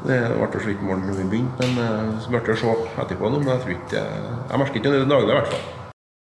Det 0.07 0.21
ble 0.37 0.61
så 0.61 0.69
vidt 0.69 0.85
målt 0.87 1.07
når 1.07 1.19
vi 1.23 1.31
begynte, 1.33 1.67
men 1.73 1.83
eh, 1.83 2.21
så 2.23 2.31
ble 2.31 2.43
det 2.47 2.55
å 2.55 2.61
se 2.61 2.77
etterpå. 3.03 3.33
Men 3.33 3.51
jeg 3.55 3.65
tror 3.65 3.77
ikke 3.79 4.05
jeg 4.05 4.63
merker 4.63 4.81
ikke 4.83 4.95
det 4.95 5.09
daglige, 5.11 5.33
i 5.33 5.41
hvert 5.41 5.53
fall. 5.55 5.76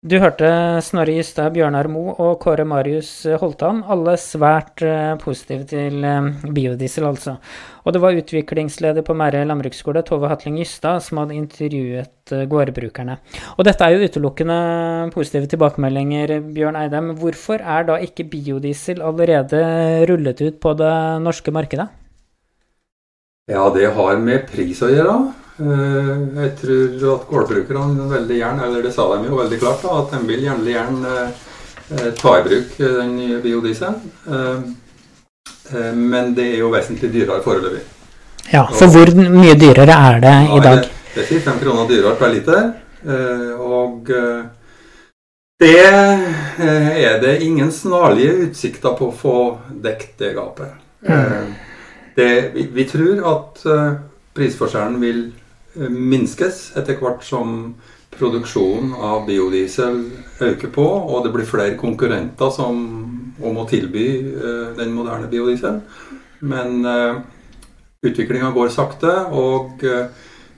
Du 0.02 0.16
hørte 0.18 0.48
Snorre 0.82 1.14
Ystad, 1.22 1.52
Bjørnar 1.54 1.86
Mo 1.94 2.08
og 2.10 2.40
Kåre 2.42 2.64
Marius 2.66 3.12
Holtan, 3.38 3.84
alle 3.86 4.16
svært 4.18 4.82
uh, 4.82 5.12
positive 5.22 5.68
til 5.70 6.00
uh, 6.02 6.32
biodiesel, 6.56 7.06
altså. 7.06 7.36
Og 7.86 7.94
det 7.94 8.00
var 8.02 8.18
utviklingsleder 8.18 9.06
på 9.06 9.14
Mære 9.14 9.44
landbruksskole, 9.46 10.02
Tove 10.02 10.32
Hatling 10.32 10.58
Ystad, 10.64 11.04
som 11.06 11.20
hadde 11.22 11.38
intervjuet 11.38 12.34
uh, 12.34 12.42
gårdbrukerne. 12.50 13.20
Og 13.60 13.68
dette 13.68 13.86
er 13.86 13.94
jo 13.94 14.10
utelukkende 14.10 14.58
positive 15.14 15.52
tilbakemeldinger, 15.54 16.34
Bjørn 16.50 16.82
Eidem. 16.82 17.14
Hvorfor 17.22 17.62
er 17.62 17.86
da 17.92 18.00
ikke 18.02 18.26
biodiesel 18.34 19.06
allerede 19.06 19.62
rullet 20.10 20.42
ut 20.42 20.58
på 20.66 20.74
det 20.82 20.96
norske 21.22 21.54
markedet? 21.54 21.86
Ja, 23.54 23.70
det 23.78 23.94
har 23.94 24.18
med 24.18 24.50
pris 24.50 24.82
å 24.82 24.90
gjøre. 24.90 25.20
Eh, 25.62 26.44
jeg 26.44 26.52
tror 26.58 27.16
at 27.16 27.26
gårdbrukerne 27.30 28.10
veldig 28.10 28.38
gjerne, 28.40 28.68
eller 28.68 28.86
det 28.86 28.94
sa 28.96 29.06
de 29.14 29.30
jo 29.30 29.38
veldig 29.38 29.60
klart, 29.62 29.84
da, 29.84 29.98
at 30.02 30.14
de 30.16 30.22
vil 30.30 30.46
gjerne, 30.48 30.72
gjerne 30.74 31.16
eh, 31.22 32.08
ta 32.18 32.38
i 32.40 32.46
bruk 32.48 32.78
den 32.80 33.12
nye 33.18 33.42
biodieselen. 33.44 34.00
Eh, 34.28 35.92
men 35.96 36.34
det 36.36 36.48
er 36.56 36.64
jo 36.64 36.72
vesentlig 36.74 37.12
dyrere 37.14 37.44
foreløpig. 37.46 37.84
Ja, 38.52 38.66
for 38.76 38.92
hvor 38.92 39.12
mye 39.16 39.54
dyrere 39.56 39.96
er 39.96 40.18
det 40.24 40.34
i 40.58 40.64
dag? 40.64 40.82
Ja, 40.82 41.14
det, 41.16 41.28
er 41.28 41.44
5 41.46 41.62
kroner 41.62 41.88
dyrere 41.88 42.18
per 42.20 42.34
liter. 42.34 42.72
Og 43.62 44.10
det 45.62 45.78
er 45.80 47.22
det 47.22 47.38
ingen 47.46 47.72
snarlige 47.72 48.50
utsikter 48.50 48.98
på 48.98 49.08
å 49.08 49.16
få 49.16 49.38
dekket 49.86 50.18
det 50.20 50.34
gapet. 50.36 50.74
Mm. 51.08 51.54
Det, 52.18 52.30
vi, 52.58 52.68
vi, 52.76 52.86
tror 52.92 53.24
at 53.32 53.64
prisforskjellen 54.36 55.00
vil 55.00 55.24
Eh, 55.32 55.41
minskes 55.76 56.72
etter 56.76 57.00
hvert 57.00 57.24
som 57.24 57.76
produksjonen 58.12 58.94
av 58.94 59.26
biodiesel 59.28 60.02
øker 60.44 60.72
på, 60.74 60.84
og 60.84 61.26
det 61.26 61.32
blir 61.34 61.48
flere 61.48 61.78
konkurrenter 61.80 62.52
som 62.54 62.82
om 63.42 63.58
å 63.58 63.68
tilby 63.70 64.08
uh, 64.36 64.74
den 64.78 64.92
moderne 64.94 65.30
biodiesel. 65.32 65.80
Men 66.46 66.84
uh, 66.86 67.22
utviklinga 68.04 68.52
går 68.54 68.74
sakte, 68.74 69.14
og 69.32 69.86
uh, 69.88 70.12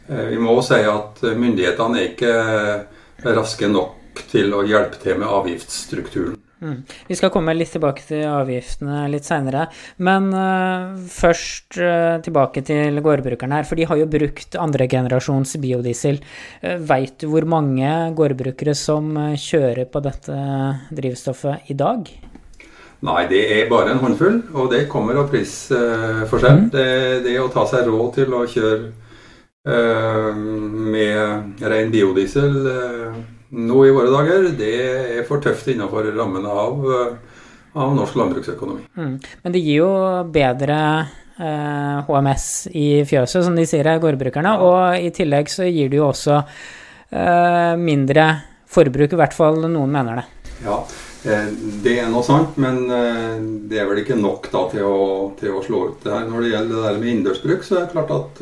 vi 0.10 0.39
må 0.41 0.58
si 0.65 0.82
at 0.84 1.22
myndighetene 1.24 2.01
er 2.01 2.10
ikke 2.10 3.34
raske 3.38 3.70
nok 3.72 4.25
til 4.34 4.51
å 4.51 4.65
hjelpe 4.67 5.00
til 5.00 5.22
med 5.22 5.32
avgiftsstrukturen. 5.32 6.42
Mm. 6.63 6.84
Vi 7.08 7.17
skal 7.20 7.32
komme 7.34 7.53
litt 7.55 7.74
tilbake 7.75 8.05
til 8.08 8.24
avgiftene 8.29 9.03
litt 9.12 9.27
seinere. 9.27 9.65
Men 10.03 10.29
uh, 10.32 10.96
først 11.12 11.77
uh, 11.82 12.20
tilbake 12.24 12.63
til 12.65 13.01
gårdbrukerne 13.03 13.60
her. 13.60 13.67
For 13.67 13.79
de 13.79 13.88
har 13.89 14.00
jo 14.00 14.10
brukt 14.12 14.58
andregenerasjons 14.60 15.58
biodiesel. 15.63 16.22
Uh, 16.63 16.77
Veit 16.93 17.17
du 17.22 17.27
hvor 17.34 17.48
mange 17.50 17.89
gårdbrukere 18.15 18.75
som 18.77 19.12
kjører 19.39 19.89
på 19.91 20.03
dette 20.05 20.38
drivstoffet 20.96 21.74
i 21.74 21.77
dag? 21.77 22.08
Nei, 23.03 23.22
det 23.27 23.41
er 23.51 23.65
bare 23.67 23.91
en 23.91 24.00
håndfull, 24.00 24.38
og 24.55 24.70
det 24.72 24.86
kommer 24.91 25.17
av 25.20 25.27
prisforskjell. 25.32 26.62
Mm. 26.62 26.70
Det, 26.72 26.89
det 27.25 27.36
å 27.41 27.50
ta 27.51 27.65
seg 27.67 27.89
råd 27.89 28.13
til 28.15 28.32
å 28.32 28.46
kjøre 28.48 28.93
med 29.63 31.62
ren 31.72 31.91
biodiesel 31.91 32.55
nå 33.53 33.86
i 33.86 33.93
våre 33.93 34.10
dager, 34.10 34.48
det 34.57 34.74
er 35.19 35.25
for 35.27 35.41
tøft 35.43 35.67
innenfor 35.69 36.07
rammene 36.15 36.50
av, 36.50 36.86
eh, 36.89 37.41
av 37.77 37.93
norsk 37.95 38.17
landbruksøkonomi. 38.17 38.88
Mm. 38.98 39.13
Men 39.43 39.53
det 39.53 39.62
gir 39.62 39.83
jo 39.83 39.91
bedre 40.33 40.79
eh, 41.38 42.00
HMS 42.07 42.48
i 42.74 42.88
fjøset, 43.10 43.43
som 43.45 43.55
de 43.57 43.65
sier 43.69 43.89
her, 43.89 44.01
gårdbrukerne. 44.01 44.57
Og 44.65 45.05
i 45.05 45.12
tillegg 45.13 45.51
så 45.53 45.67
gir 45.69 45.91
det 45.91 46.00
jo 46.01 46.10
også 46.10 46.39
eh, 46.41 47.74
mindre 47.79 48.27
forbruk, 48.74 49.13
i 49.13 49.22
hvert 49.22 49.36
fall 49.38 49.62
noen 49.67 49.91
mener 49.93 50.22
det. 50.22 50.53
Ja, 50.63 50.79
eh, 51.29 51.51
det 51.86 51.98
er 52.01 52.10
noe 52.13 52.25
sant, 52.25 52.57
men 52.62 52.88
eh, 52.89 53.36
det 53.69 53.81
er 53.81 53.89
vel 53.89 54.01
ikke 54.01 54.17
nok 54.17 54.50
da 54.53 54.63
til 54.74 54.88
å, 54.88 55.03
til 55.39 55.53
å 55.53 55.65
slå 55.65 55.83
ut 55.91 56.07
det 56.07 56.15
her. 56.15 56.25
Når 56.29 56.41
det 56.41 56.55
gjelder 56.55 56.74
det 56.74 56.88
der 56.88 56.98
med 57.03 57.12
innendørsbruk, 57.12 57.67
så 57.67 57.77
er 57.77 57.86
det 57.86 57.93
klart 57.93 58.17
at 58.17 58.41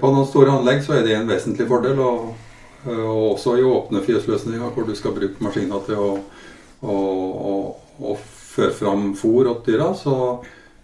på 0.00 0.10
noen 0.10 0.26
store 0.26 0.58
anlegg 0.58 0.82
så 0.82 0.96
er 0.96 1.06
det 1.06 1.14
en 1.14 1.30
vesentlig 1.30 1.68
fordel. 1.70 2.00
og 2.00 2.34
og 2.86 3.34
også 3.34 3.56
i 3.58 3.64
åpne 3.66 4.02
fjøsløsninger 4.04 4.74
hvor 4.74 4.88
du 4.88 4.94
skal 4.98 5.14
bruke 5.16 5.44
maskiner 5.44 5.84
til 5.86 6.00
å, 6.00 6.10
å, 6.84 6.96
å, 7.50 7.54
å 8.10 8.16
føre 8.54 8.74
fram 8.76 9.12
fôr 9.18 9.48
til 9.64 9.74
dyra, 9.74 9.90
så, 9.98 10.16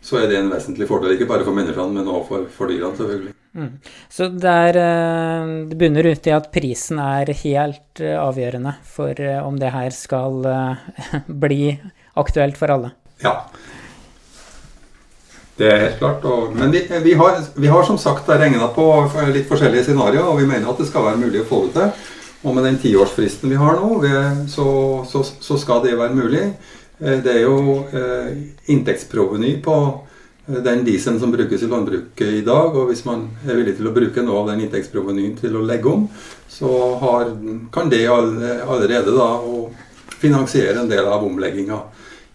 så, 0.00 0.21
er 0.21 0.30
det 0.30 0.38
en 0.40 0.50
vesentlig 0.52 0.88
fordel. 0.90 1.14
Ikke 1.14 1.28
bare 1.30 1.47
for 1.47 1.57
menneskene, 1.57 2.00
men 2.00 2.09
også 2.09 2.28
for, 2.28 2.49
for 2.54 2.73
dyra, 2.73 2.92
selvfølgelig. 2.99 3.35
Mm. 3.61 3.73
Så 4.09 4.30
det, 4.30 4.57
er, 4.71 4.78
eh, 4.78 5.52
det 5.71 5.78
bunner 5.78 6.07
ut 6.12 6.30
i 6.30 6.35
at 6.37 6.52
prisen 6.54 7.00
er 7.02 7.33
helt 7.42 8.02
eh, 8.02 8.14
avgjørende 8.14 8.76
for 8.87 9.25
om 9.42 9.59
det 9.59 9.73
her 9.75 9.95
skal 9.95 10.47
bli 11.47 11.75
aktuelt 12.21 12.59
for 12.59 12.76
alle? 12.76 12.95
Ja. 13.25 13.35
Det 15.61 15.69
er 15.69 15.83
helt 15.83 15.99
klart. 16.00 16.25
Og, 16.25 16.55
men 16.57 16.73
vi, 16.73 16.87
vi, 17.05 17.12
har, 17.21 17.37
vi, 17.55 17.69
har, 17.69 17.85
som 17.85 17.99
sagt 18.00 18.29
regna 18.33 18.71
på 18.73 18.87
litt 19.29 19.49
forskjellige 19.50 19.90
scenarioer, 19.90 20.31
og 20.33 20.40
vi 20.40 20.49
mener 20.49 20.71
at 20.71 20.81
det 20.81 20.88
skal 20.88 21.05
være 21.05 21.21
mulig 21.21 21.43
å 21.43 21.49
få 21.50 21.67
det 21.67 21.75
til. 21.76 21.90
Og 22.40 22.55
med 22.57 22.64
den 22.64 22.79
tiårsfristen 22.81 23.52
vi 23.52 23.59
har 23.61 23.76
nå, 23.76 23.99
vi, 24.00 24.12
så, 24.49 24.69
så, 25.05 25.21
så, 25.21 25.59
skal 25.61 25.83
det 25.85 25.99
være 26.00 26.17
mulig. 26.17 26.47
Eh, 26.97 27.19
det 27.21 27.35
er 27.35 27.45
jo 27.45 27.83
eh, 27.93 28.31
inntektsproveny 28.73 29.59
på 29.61 29.76
eh, 30.49 30.62
den 30.64 30.87
dieselen 30.88 31.21
som 31.21 31.35
brukes 31.35 31.61
i 31.61 31.69
landbruket 31.69 32.40
i 32.40 32.43
dag. 32.47 32.73
Og 32.73 32.88
hvis 32.88 33.05
man 33.05 33.29
er 33.45 33.61
villig 33.61 33.76
til 33.76 33.93
å 33.93 33.95
bruke 34.00 34.25
noe 34.25 34.40
av 34.40 34.55
den 34.55 34.64
inntektsprovenyen 34.64 35.37
til 35.43 35.61
å 35.61 35.67
legge 35.69 35.93
om, 35.93 36.09
så 36.49 36.73
har, 37.05 37.35
kan 37.76 37.93
det 37.93 38.07
allerede 38.09 39.12
da 39.12 39.29
finansiere 40.21 40.81
en 40.81 40.88
del 40.88 41.05
av 41.05 41.29
omlegginga 41.29 41.85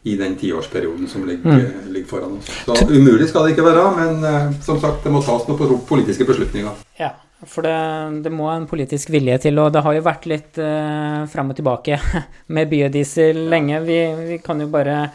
i 0.05 0.15
den 0.15 0.35
tiårsperioden 0.37 1.07
som 1.07 1.23
ligger, 1.25 1.49
mm. 1.49 1.91
ligger, 1.93 2.07
foran 2.07 2.37
oss. 2.37 2.49
Så 2.65 2.75
umulig 2.89 3.25
skal 3.29 3.47
det 3.47 3.55
ikke 3.55 3.65
være, 3.65 3.85
men 3.97 4.19
uh, 4.21 4.51
som 4.61 4.77
sagt, 4.81 5.01
det 5.01 5.13
må 5.13 5.23
tas 5.25 5.47
noen 5.49 5.79
politiske 5.89 6.27
beslutninger. 6.29 6.83
Ja, 6.99 7.09
for 7.49 7.65
det, 7.65 7.73
det, 8.21 8.29
må 8.29 8.51
en 8.53 8.67
politisk 8.69 9.09
vilje 9.15 9.39
til, 9.47 9.57
og 9.63 9.71
det 9.73 9.81
har 9.81 9.97
jo 9.97 10.03
vært 10.05 10.27
litt 10.29 10.59
uh, 10.61 11.25
fram 11.31 11.49
og 11.49 11.57
tilbake 11.57 11.97
med 12.53 12.69
biodiesel 12.69 13.47
lenge. 13.49 13.81
Vi, 13.87 13.97
vi, 14.29 14.37
kan 14.45 14.61
jo 14.61 14.69
bare 14.69 15.07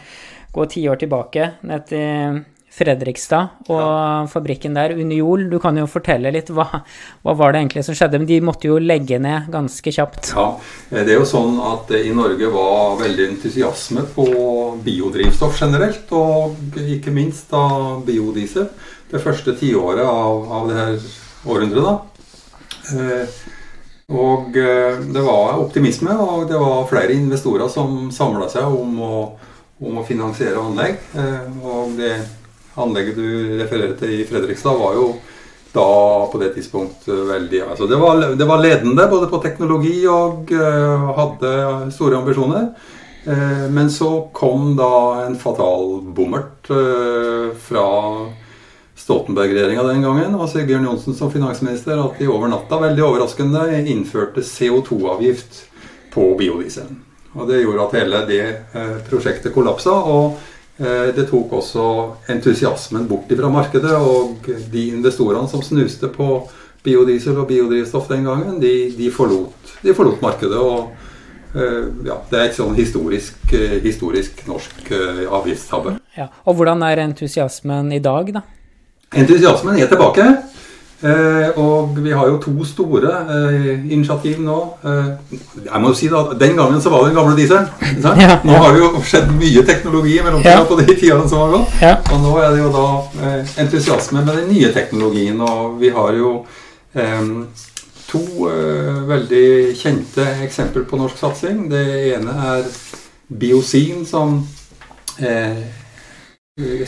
gå 0.51 0.67
ti 0.75 0.83
år 0.91 0.99
tilbake, 1.05 1.53
ned 1.71 1.87
til 1.87 2.43
Fredrikstad 2.71 3.71
og 3.73 4.29
fabrikken 4.31 4.77
der, 4.79 4.95
Uniol. 4.95 5.49
Du 5.51 5.59
kan 5.63 5.77
jo 5.79 5.89
fortelle 5.91 6.31
litt. 6.31 6.53
Hva, 6.55 6.67
hva 7.25 7.35
var 7.35 7.53
det 7.53 7.65
egentlig 7.65 7.83
som 7.87 7.97
skjedde? 7.99 8.21
Men 8.23 8.29
de 8.31 8.39
måtte 8.47 8.71
jo 8.71 8.79
legge 8.79 9.19
ned 9.23 9.51
ganske 9.51 9.95
kjapt. 9.97 10.31
Ja, 10.37 10.47
Det 10.91 11.03
er 11.03 11.19
jo 11.19 11.27
sånn 11.27 11.59
at 11.67 11.91
det 11.91 12.05
i 12.07 12.15
Norge 12.15 12.53
var 12.55 13.01
veldig 13.03 13.27
entusiasme 13.33 14.07
på 14.15 14.29
biodrivstoff 14.87 15.59
generelt, 15.59 16.07
og 16.15 16.79
ikke 16.79 17.15
minst 17.15 17.51
da 17.51 17.65
biodiesel. 18.07 18.71
Det 19.11 19.23
første 19.23 19.57
tiåret 19.59 20.07
av, 20.07 20.47
av 20.47 20.71
det 20.71 20.79
her 20.79 20.99
århundret, 21.51 21.83
da. 21.83 21.99
Eh, 22.95 23.39
og 24.11 24.57
eh, 24.59 24.99
det 25.11 25.23
var 25.23 25.59
optimisme, 25.59 26.15
og 26.19 26.49
det 26.51 26.59
var 26.59 26.89
flere 26.91 27.15
investorer 27.15 27.71
som 27.71 28.11
samla 28.15 28.49
seg 28.51 28.67
om 28.67 28.99
å, 29.03 29.15
om 29.87 30.01
å 30.01 30.07
finansiere 30.07 30.59
anlegg. 30.59 30.99
Eh, 31.19 31.65
og 31.67 31.99
det 31.99 32.15
anlegget 32.83 33.19
du 33.19 33.29
refererer 33.61 33.95
til 34.01 34.17
i 34.21 34.25
Fredrikstad, 34.29 34.79
var 34.81 34.97
jo 34.99 35.11
da 35.73 36.29
på 36.33 36.39
det 36.39 36.55
tidspunkt 36.55 37.09
veldig 37.09 37.63
altså 37.63 37.87
det, 37.87 37.97
var, 37.97 38.23
det 38.35 38.47
var 38.47 38.59
ledende 38.63 39.07
både 39.11 39.29
på 39.31 39.39
teknologi 39.43 40.03
og 40.11 40.51
uh, 40.51 41.11
hadde 41.15 41.53
store 41.95 42.19
ambisjoner. 42.19 42.73
Uh, 43.27 43.67
men 43.71 43.91
så 43.93 44.11
kom 44.35 44.75
da 44.79 45.27
en 45.29 45.39
fatal 45.39 46.01
bommert 46.17 46.71
uh, 46.75 47.55
fra 47.69 47.87
Stoltenberg-regjeringa 48.99 49.85
den 49.87 50.03
gangen 50.05 50.35
og 50.35 50.51
Sigbjørn 50.51 50.91
Johnsen 50.91 51.15
som 51.17 51.31
finansminister 51.33 52.03
at 52.03 52.19
de 52.19 52.29
over 52.29 52.51
natta 52.51 52.81
veldig 52.83 53.07
overraskende 53.07 53.69
innførte 53.81 54.43
CO2-avgift 54.45 55.65
på 56.11 56.33
biodieselen. 56.41 56.99
Og 57.39 57.47
Det 57.47 57.61
gjorde 57.63 57.85
at 57.85 57.93
hele 57.95 58.21
det 58.27 58.45
prosjektet 59.07 59.55
kollapsa. 59.55 59.95
og 59.95 60.35
Eh, 60.35 60.60
det 60.81 61.27
tok 61.29 61.51
også 61.59 61.83
entusiasmen 62.33 63.05
bort 63.05 63.29
fra 63.37 63.51
markedet, 63.53 63.93
og 63.93 64.47
de 64.73 64.87
investorene 64.95 65.49
som 65.51 65.61
snuste 65.61 66.09
på 66.09 66.39
biodiesel 66.85 67.37
og 67.37 67.49
biodrivstoff 67.51 68.09
den 68.09 68.25
gangen, 68.25 68.57
de, 68.63 68.73
de, 68.97 69.11
forlot, 69.13 69.75
de 69.83 69.95
forlot, 69.95 70.23
markedet. 70.25 70.57
og 70.57 70.93
eh, 71.55 71.91
ja, 72.07 72.17
Det 72.31 72.39
er 72.39 72.47
et 72.47 72.57
sånn 72.57 72.73
historisk, 72.79 73.43
eh, 73.53 73.77
historisk 73.85 74.47
norsk 74.49 74.93
avgiftstabbe. 75.29 75.99
Ja, 76.17 76.31
og 76.45 76.57
hvordan 76.57 76.83
er 76.89 77.05
entusiasmen 77.05 77.93
i 77.93 78.01
dag, 78.01 78.33
da? 78.39 78.47
Entusiasmen 79.21 79.77
er 79.83 79.91
tilbake. 79.91 80.25
Eh, 81.01 81.57
og 81.57 81.95
vi 81.97 82.11
har 82.13 82.29
jo 82.29 82.37
to 82.45 82.65
store 82.69 83.11
eh, 83.33 83.93
initiativ 83.93 84.41
nå. 84.45 84.57
Eh, 84.85 85.07
jeg 85.65 85.81
må 85.81 85.95
jo 85.95 85.97
si 85.97 86.11
da, 86.13 86.27
Den 86.37 86.59
gangen 86.59 86.83
så 86.85 86.93
var 86.93 87.07
det 87.07 87.15
den 87.15 87.17
gamle 87.17 87.37
dieselen. 87.39 87.71
Ja, 88.21 88.37
nå 88.45 88.59
har 88.61 88.77
det 88.77 88.83
jo 88.83 89.01
skjedd 89.01 89.31
mye 89.33 89.65
teknologi 89.65 90.19
mellom 90.21 90.45
ja. 90.45 90.59
på 90.69 90.77
de 90.77 90.91
tidene 90.91 91.25
som 91.29 91.47
har 91.47 91.55
gått. 91.55 91.81
Ja. 91.81 91.95
Og 92.13 92.21
nå 92.21 92.35
er 92.43 92.53
det 92.53 92.61
jo 92.61 92.69
da 92.75 92.87
eh, 93.25 93.57
entusiasme 93.65 94.21
med 94.27 94.43
den 94.43 94.53
nye 94.53 94.73
teknologien. 94.77 95.41
Og 95.41 95.81
vi 95.81 95.93
har 95.97 96.21
jo 96.21 96.35
eh, 96.93 97.33
to 98.11 98.25
eh, 98.53 99.01
veldig 99.09 99.49
kjente 99.81 100.27
eksempler 100.45 100.85
på 100.85 101.01
norsk 101.01 101.17
satsing. 101.17 101.65
Det 101.73 101.87
ene 102.13 102.37
er 102.53 102.69
Biozin, 103.41 104.05
som 104.05 104.43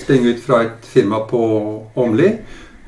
springer 0.00 0.34
ut 0.34 0.40
fra 0.44 0.62
et 0.66 0.84
firma 0.88 1.22
på 1.28 1.40
Åmli. 1.96 2.28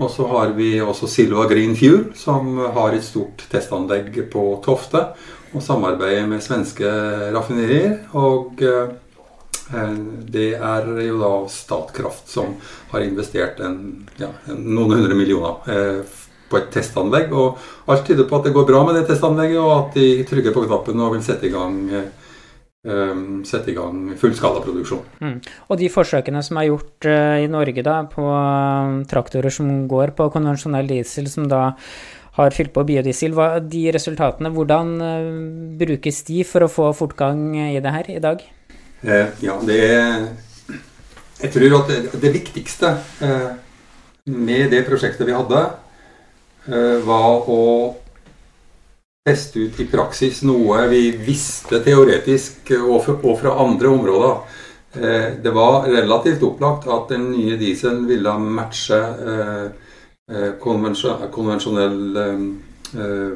Og 0.02 0.10
så 0.10 0.26
har 0.26 0.54
vi 0.56 0.72
også 0.82 1.06
Silva 1.10 1.46
Green 1.50 1.76
Fuel, 1.78 2.08
som 2.18 2.56
har 2.74 2.96
et 2.96 3.06
stort 3.06 3.44
testanlegg 3.50 4.16
på 4.32 4.42
Tofte. 4.64 5.06
Og 5.54 5.62
samarbeider 5.62 6.26
med 6.26 6.42
svenske 6.42 6.90
raffinerier. 7.34 8.00
Og 8.18 8.58
eh, 8.66 8.90
det 10.34 10.50
er 10.58 10.90
jo 11.06 11.20
da 11.20 11.32
Statkraft 11.50 12.26
som 12.32 12.56
har 12.90 13.06
investert 13.06 13.62
en, 13.62 13.78
ja, 14.18 14.32
noen 14.50 14.98
hundre 14.98 15.14
millioner 15.14 15.70
eh, 15.70 16.18
på 16.50 16.58
et 16.58 16.74
testanlegg. 16.74 17.30
Og 17.30 17.62
alt 17.86 18.04
tyder 18.08 18.26
på 18.26 18.40
at 18.40 18.48
det 18.48 18.54
går 18.56 18.66
bra 18.68 18.82
med 18.88 18.98
det 18.98 19.06
testanlegget, 19.12 19.62
og 19.62 19.74
at 19.78 19.98
de 20.00 20.08
trykker 20.26 20.56
på 20.56 20.66
knappen 20.66 21.06
og 21.06 21.14
vil 21.14 21.24
sette 21.26 21.46
i 21.46 21.54
gang 21.54 21.78
eh, 21.94 22.10
sette 23.48 23.70
i 23.72 23.76
gang 23.76 24.10
fullskalaproduksjon. 24.20 25.04
Mm. 25.24 25.38
Og 25.72 25.78
de 25.80 25.88
forsøkene 25.88 26.42
som 26.44 26.58
er 26.60 26.66
gjort 26.68 27.08
uh, 27.08 27.38
i 27.40 27.46
Norge 27.48 27.80
da, 27.86 28.02
på 28.12 28.24
uh, 28.28 28.98
traktorer 29.08 29.54
som 29.54 29.70
går 29.88 30.12
på 30.18 30.26
konvensjonell 30.34 30.90
diesel, 30.90 31.30
som 31.32 31.48
da 31.48 31.70
har 32.36 32.52
fylt 32.52 32.74
på 32.74 32.84
biodiesel, 32.84 33.32
hva, 33.32 33.54
de 33.62 33.86
resultatene, 33.94 34.52
hvordan 34.52 34.92
uh, 35.00 35.30
brukes 35.80 36.20
de 36.28 36.44
for 36.44 36.66
å 36.66 36.72
få 36.72 36.90
fortgang 36.98 37.54
i 37.70 37.80
det 37.80 37.94
her 37.96 38.12
i 38.18 38.20
dag? 38.20 38.44
Eh, 39.04 39.26
ja, 39.44 39.58
det 39.60 39.80
er 39.84 40.28
Jeg 41.42 41.50
tror 41.52 41.74
at 41.82 41.90
det, 41.90 42.20
det 42.22 42.30
viktigste 42.32 42.94
eh, 43.20 43.50
med 44.32 44.70
det 44.72 44.84
prosjektet 44.86 45.26
vi 45.26 45.34
hadde, 45.34 45.60
eh, 46.70 47.02
var 47.04 47.50
å 47.50 47.58
teste 49.24 49.58
ut 49.58 49.78
i 49.80 49.86
praksis 49.88 50.42
noe 50.44 50.82
vi 50.90 51.06
visste 51.16 51.78
teoretisk 51.84 52.74
og 52.76 53.38
fra 53.40 53.54
andre 53.62 53.88
områder. 53.88 54.34
Eh, 55.00 55.28
det 55.40 55.52
var 55.54 55.86
relativt 55.88 56.44
opplagt 56.44 56.84
at 56.92 57.08
den 57.14 57.30
nye 57.30 57.56
dieselen 57.56 58.02
ville 58.10 58.34
matche 58.36 58.98
eh, 59.00 60.50
konvensjon, 60.60 61.24
konvensjonell 61.32 62.18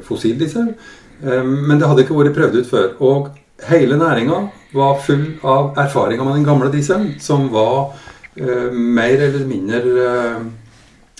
fossildiesel. 0.05 0.69
Men 1.19 1.77
det 1.77 1.85
hadde 1.89 2.05
ikke 2.05 2.15
vært 2.15 2.37
prøvd 2.37 2.55
ut 2.61 2.69
før. 2.69 2.87
Og 3.05 3.27
hele 3.67 3.97
næringa 3.99 4.39
var 4.73 5.01
full 5.03 5.25
av 5.43 5.75
erfaringer 5.83 6.25
med 6.25 6.39
den 6.39 6.47
gamle 6.47 6.71
dieselen, 6.73 7.11
som 7.21 7.49
var 7.53 7.91
mer 8.39 9.25
eller 9.27 9.45
mindre 9.45 9.83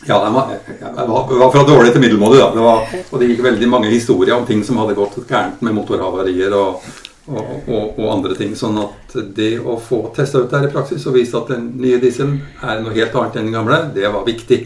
ja, 0.07 0.25
det 0.25 0.31
var, 0.31 1.07
var, 1.07 1.39
var, 1.39 1.51
fra 1.51 1.63
dårlig 1.67 1.91
til 1.91 2.01
middelmådig. 2.01 2.39
Det 2.55 2.65
og 3.11 3.19
det 3.19 3.29
gikk 3.31 3.43
veldig 3.43 3.69
mange 3.69 3.91
historier 3.91 4.37
om 4.37 4.45
ting 4.47 4.63
som 4.63 4.79
hadde 4.79 4.95
gått 4.97 5.17
gærent 5.27 5.61
med 5.65 5.75
motorhavarier 5.75 6.55
og, 6.55 6.85
og, 7.27 7.49
og, 7.67 7.97
og, 7.97 8.05
andre 8.13 8.37
ting. 8.37 8.55
Sånn 8.57 8.79
at 8.79 9.17
det 9.35 9.57
å 9.59 9.75
få 9.83 10.05
testa 10.15 10.39
ut 10.39 10.53
det 10.53 10.69
i 10.69 10.71
praksis 10.71 11.07
og 11.09 11.17
vise 11.19 11.37
at 11.39 11.51
den 11.51 11.73
nye 11.81 11.99
dieselen 12.01 12.39
er 12.63 12.79
noe 12.83 12.95
helt 12.95 13.17
annet 13.19 13.39
enn 13.39 13.49
den 13.49 13.57
gamle, 13.59 13.81
det 13.95 14.07
var 14.13 14.27
viktig. 14.27 14.61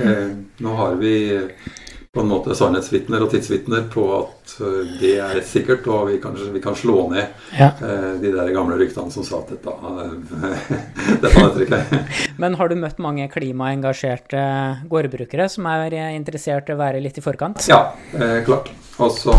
Eh, 0.00 0.26
nå 0.64 0.74
har 0.78 0.96
vi 1.00 1.14
på 2.10 2.20
en 2.20 2.26
måte 2.26 2.56
sannhetsvitner 2.58 3.22
og 3.22 3.30
tidsvitner 3.30 3.84
på 3.92 4.02
at 4.16 4.54
eh, 4.66 4.78
det 4.98 5.12
er 5.22 5.36
sikkert, 5.46 5.84
og 5.86 6.08
vi 6.08 6.16
kan, 6.22 6.34
vi 6.50 6.62
kan 6.62 6.74
slå 6.74 7.04
ned 7.12 7.28
ja. 7.54 7.68
uh, 7.78 8.16
de 8.18 8.32
der 8.34 8.50
gamle 8.50 8.74
ryktene 8.80 9.14
som 9.14 9.22
sa 9.26 9.38
at 9.44 9.52
dette, 9.54 9.70
uh, 9.70 10.64
dette 11.22 11.30
nytter 11.36 11.62
ikke. 11.68 12.00
Men 12.42 12.58
har 12.58 12.72
du 12.72 12.74
møtt 12.82 12.98
mange 12.98 13.28
klimaengasjerte 13.30 14.42
gårdbrukere 14.90 15.46
som 15.54 15.70
er 15.70 15.94
interessert 16.16 16.66
i 16.66 16.74
å 16.74 16.80
være 16.82 17.04
litt 17.04 17.22
i 17.22 17.22
forkant? 17.22 17.62
Ja, 17.70 17.92
uh, 18.16 18.40
klart. 18.48 18.72
Og 18.98 19.14
så, 19.14 19.36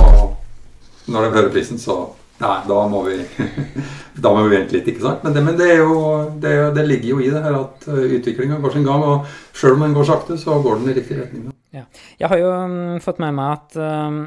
når 1.12 1.28
de 1.28 1.36
hører 1.36 1.52
prisen, 1.52 1.82
så 1.82 2.00
Nei, 2.42 2.58
da 2.68 2.82
må 2.90 3.04
vi, 3.06 3.20
da 4.24 4.34
må 4.34 4.44
vi 4.48 4.56
vente 4.56 4.78
litt, 4.78 4.90
ikke 4.90 5.06
sant. 5.06 5.24
Men 5.26 5.38
det, 5.38 5.46
men 5.46 5.58
det, 5.60 5.72
jo, 5.78 5.96
det, 6.42 6.58
det 6.78 6.86
ligger 6.90 7.16
jo 7.16 7.24
i 7.24 7.32
det 7.32 7.46
her 7.46 7.58
at 7.60 7.88
utviklinga 7.88 8.60
går 8.64 8.76
sin 8.76 8.88
gang. 8.88 9.06
Og 9.06 9.58
sjøl 9.58 9.78
om 9.78 9.86
den 9.86 9.98
går 9.98 10.10
sakte, 10.10 10.40
så 10.42 10.60
går 10.64 10.82
den 10.82 10.94
i 10.94 11.00
riktig 11.00 11.20
retning. 11.22 11.52
Ja. 11.72 11.86
Jeg 12.20 12.32
har 12.32 12.42
jo 12.42 12.52
um, 12.52 13.00
fått 13.04 13.22
med 13.24 13.36
meg 13.38 13.54
at 13.56 13.78
um, 13.80 14.26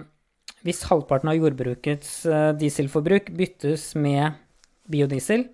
hvis 0.64 0.86
halvparten 0.88 1.28
av 1.28 1.36
jordbrukets 1.36 2.22
uh, 2.24 2.52
dieselforbruk 2.56 3.28
byttes 3.36 3.90
med 4.00 4.40
biodiesel, 4.88 5.44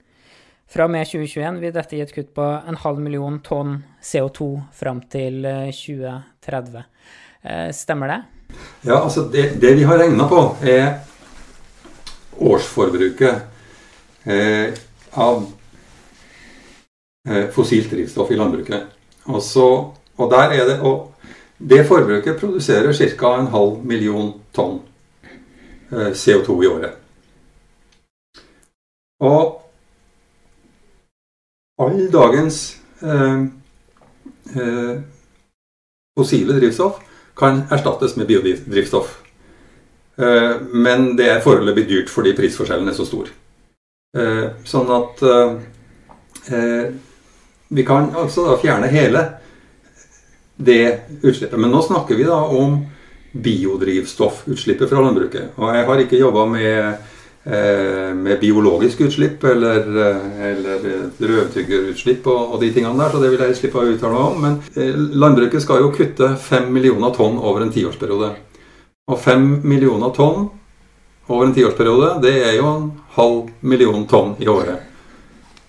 fra 0.70 0.86
og 0.86 0.92
med 0.94 1.08
2021 1.08 1.58
vil 1.64 1.72
dette 1.74 1.96
gi 1.98 2.04
et 2.04 2.12
kutt 2.14 2.30
på 2.36 2.44
en 2.46 2.78
halv 2.78 3.00
million 3.02 3.40
tonn 3.42 3.80
CO2 4.06 4.52
fram 4.78 5.02
til 5.10 5.42
uh, 5.42 5.66
2030. 5.74 6.84
Uh, 7.42 7.68
stemmer 7.74 8.14
det? 8.14 8.20
Ja, 8.86 9.00
altså 9.00 9.26
det, 9.32 9.56
det 9.62 9.74
vi 9.78 9.86
har 9.86 9.98
regna 9.98 10.28
på, 10.30 10.44
er 10.62 11.00
årsforbruket 12.40 13.42
eh, 14.24 14.74
av 15.10 15.46
eh, 17.28 17.46
fossilt 17.54 17.90
drivstoff 17.90 18.30
i 18.30 18.36
landbruket. 18.36 18.82
Og, 19.28 19.42
så, 19.44 19.66
og 20.16 20.32
det, 20.32 20.78
og 20.80 21.12
det 21.58 21.84
forbruket 21.88 22.40
produserer 22.40 22.92
ca. 22.92 23.34
en 23.36 23.52
halv 23.52 23.84
million 23.84 24.32
tonn 24.52 24.80
eh, 25.92 26.12
CO2 26.16 26.62
i 26.64 26.70
året. 26.70 26.96
Og 29.20 29.60
all 31.80 32.06
dagens 32.12 32.60
eh, 33.04 33.40
eh, 34.56 34.94
fossile 36.18 36.56
drivstoff 36.56 37.00
kan 37.36 37.62
erstattes 37.72 38.16
med 38.16 38.26
biodrivstoff. 38.28 39.18
Eh, 40.20 40.56
men 40.72 41.16
det 41.16 41.28
er 41.30 41.44
foreløpig 41.44 41.86
dyrt 41.88 42.10
fordi 42.12 42.34
prisforskjellen 42.36 42.88
er 42.90 42.96
så 42.96 43.06
stor. 43.08 43.30
Eh, 44.18 44.46
sånn 44.66 44.90
at 44.92 45.22
eh, 45.24 46.88
vi 47.70 47.84
kan 47.86 48.10
altså 48.18 48.48
da 48.48 48.56
fjerne 48.60 48.90
hele 48.92 49.26
det 50.60 50.82
utslippet. 51.22 51.56
Men 51.56 51.72
nå 51.72 51.80
snakker 51.86 52.18
vi 52.18 52.26
da 52.28 52.42
om 52.42 52.82
biodrivstoffutslippet 53.30 54.90
fra 54.90 55.04
landbruket. 55.06 55.54
Og 55.56 55.70
jeg 55.72 55.86
har 55.88 56.04
ikke 56.04 56.20
jobba 56.20 56.50
med 56.50 57.08
med 57.40 58.36
biologisk 58.36 58.98
utslipp 59.00 59.44
eller, 59.48 59.86
eller 60.44 60.82
rødtyggerutslipp 61.24 62.26
og, 62.28 62.52
og 62.52 62.60
de 62.60 62.68
tingene 62.74 63.00
der, 63.00 63.14
så 63.14 63.22
det 63.22 63.30
vil 63.32 63.44
jeg 63.46 63.56
slippe 63.56 63.80
å 63.80 63.94
uttale 63.94 64.12
meg 64.12 64.26
om. 64.26 64.44
Men 64.44 65.16
landbruket 65.24 65.64
skal 65.64 65.80
jo 65.80 65.88
kutte 65.96 66.34
fem 66.36 66.68
millioner 66.68 67.14
tonn 67.16 67.40
over 67.40 67.64
en 67.64 67.72
tiårsperiode. 67.72 68.28
Og 69.10 69.18
fem 69.18 69.46
millioner 69.66 70.12
tonn 70.14 70.46
over 71.30 71.46
en 71.46 71.54
tiårsperiode, 71.54 72.16
det 72.22 72.34
er 72.42 72.56
jo 72.58 72.68
en 72.68 72.86
halv 73.16 73.50
million 73.66 74.06
tonn 74.10 74.36
i 74.42 74.48
året. 74.50 74.86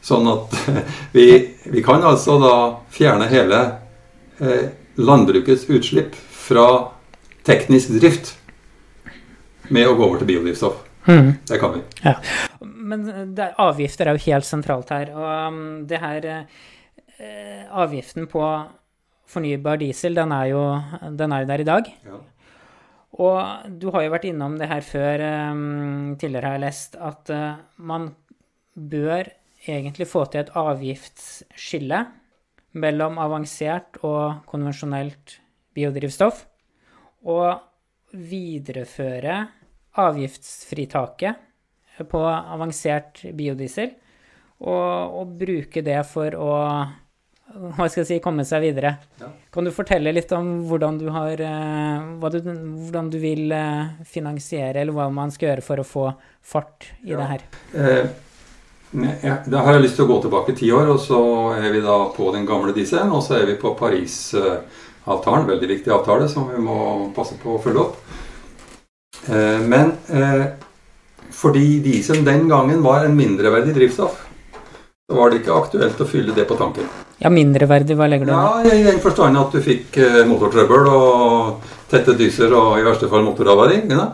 Sånn 0.02 0.30
at 0.30 0.54
vi, 1.16 1.26
vi 1.70 1.84
kan 1.86 2.06
altså 2.06 2.38
da 2.42 2.54
fjerne 2.94 3.30
hele 3.30 3.62
eh, 4.42 4.70
landbrukets 5.02 5.68
utslipp 5.70 6.18
fra 6.18 6.68
teknisk 7.46 7.94
drift 7.98 8.36
med 9.72 9.88
å 9.88 9.96
gå 9.98 10.06
over 10.06 10.22
til 10.22 10.30
biodrivstoff. 10.34 10.82
Mm. 11.08 11.32
Det 11.48 11.58
kan 11.62 11.74
vi. 11.78 11.82
Ja. 12.06 12.18
Men 12.62 13.06
det, 13.36 13.54
avgifter 13.62 14.10
er 14.10 14.18
jo 14.18 14.26
helt 14.28 14.46
sentralt 14.46 14.92
her. 14.94 15.14
Og 15.16 15.30
um, 15.54 15.64
det 15.90 16.02
her 16.02 16.28
eh, 16.30 17.64
Avgiften 17.72 18.28
på 18.30 18.44
fornybar 19.32 19.80
diesel, 19.82 20.18
den 20.18 20.34
er 20.36 20.52
jo, 20.52 20.62
den 21.18 21.34
er 21.34 21.46
jo 21.46 21.50
der 21.54 21.64
i 21.64 21.70
dag. 21.70 21.90
Ja. 22.06 22.20
Og 23.22 23.70
du 23.82 23.90
har 23.94 24.06
jo 24.06 24.14
vært 24.14 24.28
innom 24.32 24.58
det 24.58 24.70
her 24.72 24.84
før. 24.86 25.24
Um, 25.52 26.16
tidligere 26.18 26.48
har 26.48 26.58
jeg 26.58 26.66
lest 26.66 26.98
at 26.98 27.32
uh, 27.34 27.60
man 27.78 28.10
bør 28.74 29.30
egentlig 29.68 30.08
få 30.10 30.26
til 30.26 30.42
et 30.42 30.54
avgiftsskille 30.58 32.00
mellom 32.82 33.20
avansert 33.22 34.00
og 34.08 34.42
konvensjonelt 34.50 35.38
biodrivstoff. 35.76 36.46
Og 37.30 37.60
videreføre 38.12 39.36
avgiftsfritaket 40.02 41.36
på 42.10 42.22
avansert 42.26 43.22
biodiesel. 43.38 43.94
Og, 44.62 45.22
og 45.22 45.38
bruke 45.42 45.82
det 45.86 46.02
for 46.10 46.36
å 46.38 46.52
hva 47.52 47.88
skal 47.90 48.02
jeg 48.02 48.08
si, 48.08 48.20
komme 48.24 48.46
seg 48.48 48.62
videre. 48.64 48.96
Ja. 49.20 49.30
Kan 49.54 49.68
du 49.68 49.72
fortelle 49.76 50.14
litt 50.16 50.32
om 50.38 50.64
hvordan 50.70 50.98
du, 51.02 51.08
har, 51.14 51.42
eh, 51.44 52.30
du, 52.34 52.40
hvordan 52.88 53.10
du 53.12 53.18
vil 53.22 53.52
eh, 53.52 53.92
finansiere, 54.08 54.82
eller 54.82 54.96
hva 54.96 55.10
man 55.14 55.32
skal 55.32 55.50
gjøre 55.52 55.66
for 55.66 55.82
å 55.84 55.88
få 55.88 56.06
fart 56.42 56.92
i 57.04 57.12
Ja. 57.12 57.18
det 57.22 57.30
her? 57.32 57.42
Eh, 57.76 58.06
ja, 59.24 59.38
da 59.48 59.62
har 59.64 59.78
jeg 59.78 59.86
lyst 59.86 59.96
til 59.96 60.06
å 60.06 60.12
gå 60.12 60.22
tilbake 60.26 60.56
ti 60.58 60.72
år, 60.76 60.90
og 60.92 61.00
så 61.00 61.20
er 61.56 61.70
vi 61.72 61.82
da 61.84 61.98
på 62.16 62.32
den 62.36 62.46
gamle 62.46 62.74
dieselen. 62.76 63.12
Og 63.16 63.24
så 63.24 63.38
er 63.40 63.46
vi 63.48 63.56
på 63.60 63.72
Paris-avtalen, 63.80 65.48
veldig 65.48 65.70
viktig 65.70 65.94
avtale 65.96 66.28
som 66.30 66.50
vi 66.52 66.60
må 66.62 67.12
passe 67.16 67.38
på 67.42 67.56
å 67.56 67.62
følge 67.64 67.86
opp. 67.86 67.96
Eh, 69.30 69.60
men 69.64 69.94
eh, 70.10 70.46
fordi 71.32 71.80
dieselen 71.86 72.26
den 72.28 72.50
gangen 72.50 72.84
var 72.84 73.06
en 73.06 73.16
mindreverdig 73.16 73.74
drivstoff, 73.78 74.28
så 75.12 75.18
var 75.18 75.30
det 75.30 75.42
ikke 75.42 75.56
aktuelt 75.60 76.00
å 76.00 76.06
fylle 76.08 76.32
det 76.32 76.46
på 76.48 76.56
tanken. 76.56 76.86
Ja, 77.20 77.28
mindreverdig, 77.34 77.98
hva 78.00 78.06
legger 78.08 78.30
du 78.30 78.32
i? 78.32 78.36
Ja, 78.38 78.76
I 78.80 78.84
den 78.86 79.02
forstand 79.04 79.36
at 79.36 79.52
du 79.52 79.60
fikk 79.60 79.98
eh, 80.00 80.22
motortrøbbel 80.30 80.88
og 80.88 81.66
tette 81.92 82.16
dyser 82.16 82.56
og 82.56 82.78
i 82.80 82.86
verste 82.86 83.10
fall 83.12 83.26
motorhavari. 83.26 83.82
ikke? 83.82 84.06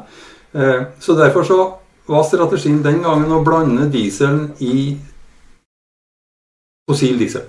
Eh, 0.58 0.82
så 0.98 1.14
derfor 1.20 1.46
så 1.46 1.60
var 2.10 2.26
strategien 2.26 2.82
den 2.82 3.04
gangen 3.06 3.30
å 3.30 3.44
blande 3.46 3.86
dieselen 3.94 4.56
i 4.58 4.98
fossil 6.90 7.22
diesel. 7.22 7.46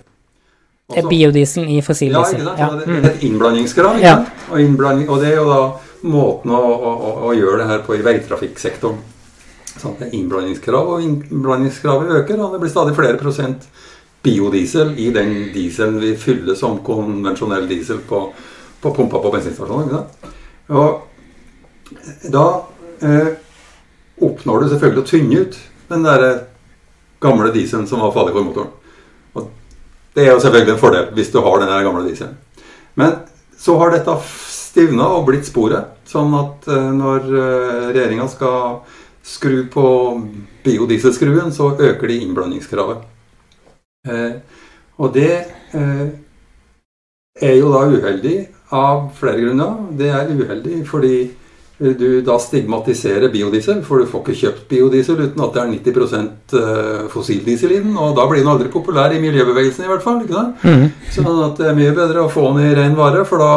Det 0.93 1.01
er 1.01 1.09
biodieselen 1.09 1.73
i 1.73 1.81
fossil 1.85 2.13
ja, 2.13 2.27
diesel. 2.27 2.45
ikke 2.45 2.69
sant? 2.69 2.85
Ja. 2.85 2.93
Mm. 2.93 3.09
et 3.09 3.29
innblandingskrav. 3.31 4.03
Ja. 4.05 4.17
Og, 4.51 4.61
innblanding, 4.61 5.09
og 5.09 5.25
det 5.25 5.33
er 5.33 5.41
jo 5.41 5.49
da 5.49 5.63
måten 6.05 6.53
å, 6.53 6.61
å, 6.61 7.15
å 7.31 7.37
gjøre 7.39 7.63
det 7.63 7.73
her 7.73 7.89
på 7.89 7.97
i 7.97 8.05
veitrafikksektoren. 8.05 9.01
Sånn 9.79 9.99
innblandingskrav, 10.11 10.95
og 10.95 11.05
innblandingskravet 11.05 12.17
øker, 12.23 12.41
og 12.43 12.55
det 12.55 12.63
blir 12.63 12.73
stadig 12.73 12.97
flere 12.97 13.21
prosent 13.21 13.69
biodiesel 14.23 14.97
i 14.99 15.11
den 15.15 15.35
dieselen 15.55 16.01
vi 16.03 16.15
fyller 16.19 16.59
som 16.59 16.81
konvensjonell 16.85 17.69
diesel 17.71 18.01
på, 18.09 18.25
på 18.83 18.95
pumpa 18.95 19.21
på 19.23 19.33
bensinstasjonen. 19.35 20.03
Og 20.75 21.05
da 22.33 22.45
eh, 23.07 23.31
oppnår 24.19 24.65
du 24.65 24.73
selvfølgelig 24.73 25.05
å 25.05 25.09
tynne 25.09 25.45
ut 25.45 25.61
den 25.89 26.05
der 26.05 26.27
gamle 27.23 27.53
dieselen 27.55 27.87
som 27.89 28.03
var 28.03 28.13
farlig 28.17 28.35
for 28.35 28.47
motoren. 28.47 28.75
Og 29.39 29.49
det 30.15 30.27
er 30.27 30.35
jo 30.35 30.43
selvfølgelig 30.43 30.75
en 30.75 30.83
fordel 30.83 31.11
hvis 31.17 31.33
du 31.33 31.41
har 31.45 31.63
den 31.63 31.73
der 31.73 31.87
gamle 31.87 32.05
dieselen. 32.07 32.37
Men 32.99 33.21
så 33.59 33.79
har 33.79 33.95
dette 33.95 34.15
stivna 34.29 35.09
og 35.17 35.27
blitt 35.31 35.47
sporet, 35.49 35.95
sånn 36.07 36.35
at 36.39 36.69
eh, 36.71 36.91
når 36.95 37.29
eh, 37.31 37.87
regjeringa 37.95 38.29
skal 38.31 38.83
skru 39.29 39.67
på 39.73 39.87
biodieselskruen, 40.65 41.53
så 41.53 41.75
øker 41.77 42.09
de 42.09 42.21
innblandingskravet. 42.25 43.05
Eh, 44.09 44.39
og 44.99 45.13
det 45.15 45.33
eh, 45.77 46.07
er 47.41 47.59
jo 47.59 47.73
da 47.75 47.85
uheldig 47.87 48.39
av 48.75 49.11
flere 49.19 49.43
grunner. 49.43 49.77
Det 49.99 50.09
er 50.13 50.33
uheldig 50.33 50.81
fordi 50.89 51.15
eh, 51.25 51.93
du 51.99 52.21
da 52.27 52.39
stigmatiserer 52.43 53.31
biodiesel, 53.33 53.83
for 53.87 54.01
du 54.01 54.11
får 54.11 54.25
ikke 54.25 54.39
kjøpt 54.43 54.67
biodiesel 54.73 55.23
uten 55.27 55.45
at 55.45 55.55
det 55.55 55.63
er 55.63 55.73
90 55.77 56.27
eh, 56.63 57.07
fossildiesel 57.13 57.77
i 57.77 57.83
den, 57.85 57.97
og 57.97 58.17
da 58.19 58.27
blir 58.31 58.43
den 58.43 58.53
aldri 58.55 58.73
populær 58.73 59.15
i 59.15 59.23
miljøbevegelsen 59.23 59.87
i 59.87 59.93
hvert 59.93 60.05
fall. 60.05 60.23
ikke 60.25 60.39
sant? 60.41 60.65
Mm. 60.65 60.89
Sånn 61.15 61.33
at 61.51 61.61
det 61.61 61.71
er 61.71 61.79
mye 61.79 61.97
bedre 61.97 62.25
å 62.25 62.33
få 62.33 62.49
den 62.57 62.71
i 62.71 62.77
ren 62.81 62.99
vare, 62.99 63.25
for 63.29 63.45
da 63.45 63.53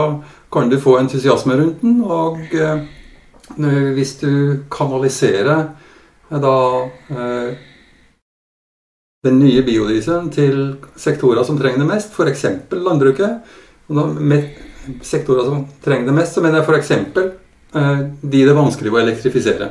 kan 0.52 0.70
du 0.70 0.78
få 0.84 1.00
entusiasme 1.00 1.56
rundt 1.58 1.86
den. 1.86 2.02
Og 2.04 2.42
eh, 2.54 2.84
hvis 3.58 4.16
du 4.22 4.64
kanaliserer 4.72 5.68
eh, 6.30 6.40
da 6.42 6.56
eh, 7.10 7.54
den 9.24 9.38
nye 9.40 9.62
biodieselen 9.66 10.32
til 10.34 10.62
sektorer 10.98 11.46
som 11.46 11.60
trenger 11.60 11.84
det 11.84 11.90
mest, 11.92 12.16
f.eks. 12.16 12.46
landbruket. 12.74 13.54
Med 13.92 14.50
sektorer 15.06 15.46
som 15.46 15.66
trenger 15.84 16.10
det 16.10 16.18
mest, 16.18 16.34
så 16.34 16.42
mener 16.42 16.62
jeg 16.62 16.70
f.eks. 16.70 16.92
Eh, 17.72 18.00
de 18.22 18.42
det 18.42 18.50
er 18.50 18.58
vanskelig 18.58 18.92
å 18.92 19.02
elektrifisere. 19.04 19.70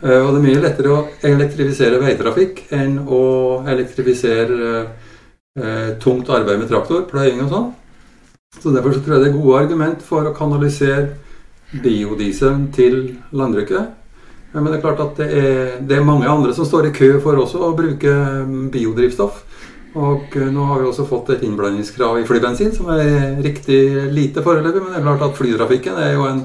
Eh, 0.00 0.20
og 0.22 0.32
det 0.32 0.38
er 0.38 0.46
mye 0.46 0.62
lettere 0.62 0.94
å 0.94 1.04
elektrifisere 1.26 2.00
veitrafikk 2.02 2.64
enn 2.74 3.00
å 3.04 3.22
elektrifisere 3.68 4.72
eh, 4.78 5.90
tungt 6.02 6.30
arbeid 6.32 6.62
med 6.62 6.70
traktor, 6.70 7.04
pløying 7.10 7.44
og 7.44 7.52
sånn. 7.52 7.70
Så 8.58 8.72
Derfor 8.72 8.94
så 8.96 9.02
tror 9.04 9.18
jeg 9.18 9.26
det 9.26 9.30
er 9.32 9.40
gode 9.42 9.58
argument 9.60 10.04
for 10.06 10.24
å 10.24 10.34
kanalisere 10.34 11.18
biodieselen 11.72 12.68
til 12.72 13.00
landbruket. 13.36 13.94
Men 14.54 14.64
det 14.70 14.78
er 14.78 14.84
klart 14.84 15.00
at 15.04 15.18
det 15.20 15.26
er, 15.36 15.74
det 15.84 15.98
er 15.98 16.06
mange 16.08 16.28
andre 16.30 16.54
som 16.56 16.64
står 16.64 16.88
i 16.88 16.92
kø 16.96 17.10
for 17.20 17.36
også 17.36 17.60
å 17.66 17.74
bruke 17.76 18.14
biodrivstoff. 18.72 19.42
Og 19.98 20.36
eh, 20.36 20.48
nå 20.52 20.64
har 20.68 20.80
vi 20.82 20.88
også 20.88 21.04
fått 21.08 21.30
et 21.34 21.42
innblandingskrav 21.44 22.20
i 22.20 22.24
flybensin, 22.28 22.72
som 22.76 22.88
er 22.92 23.36
riktig 23.44 23.78
lite 24.14 24.44
foreløpig. 24.44 24.82
Men 24.84 24.94
det 24.94 25.00
er 25.00 25.06
klart 25.06 25.24
at 25.28 25.36
flytrafikken 25.38 25.96
er 26.00 26.12
jo 26.14 26.26
en, 26.28 26.42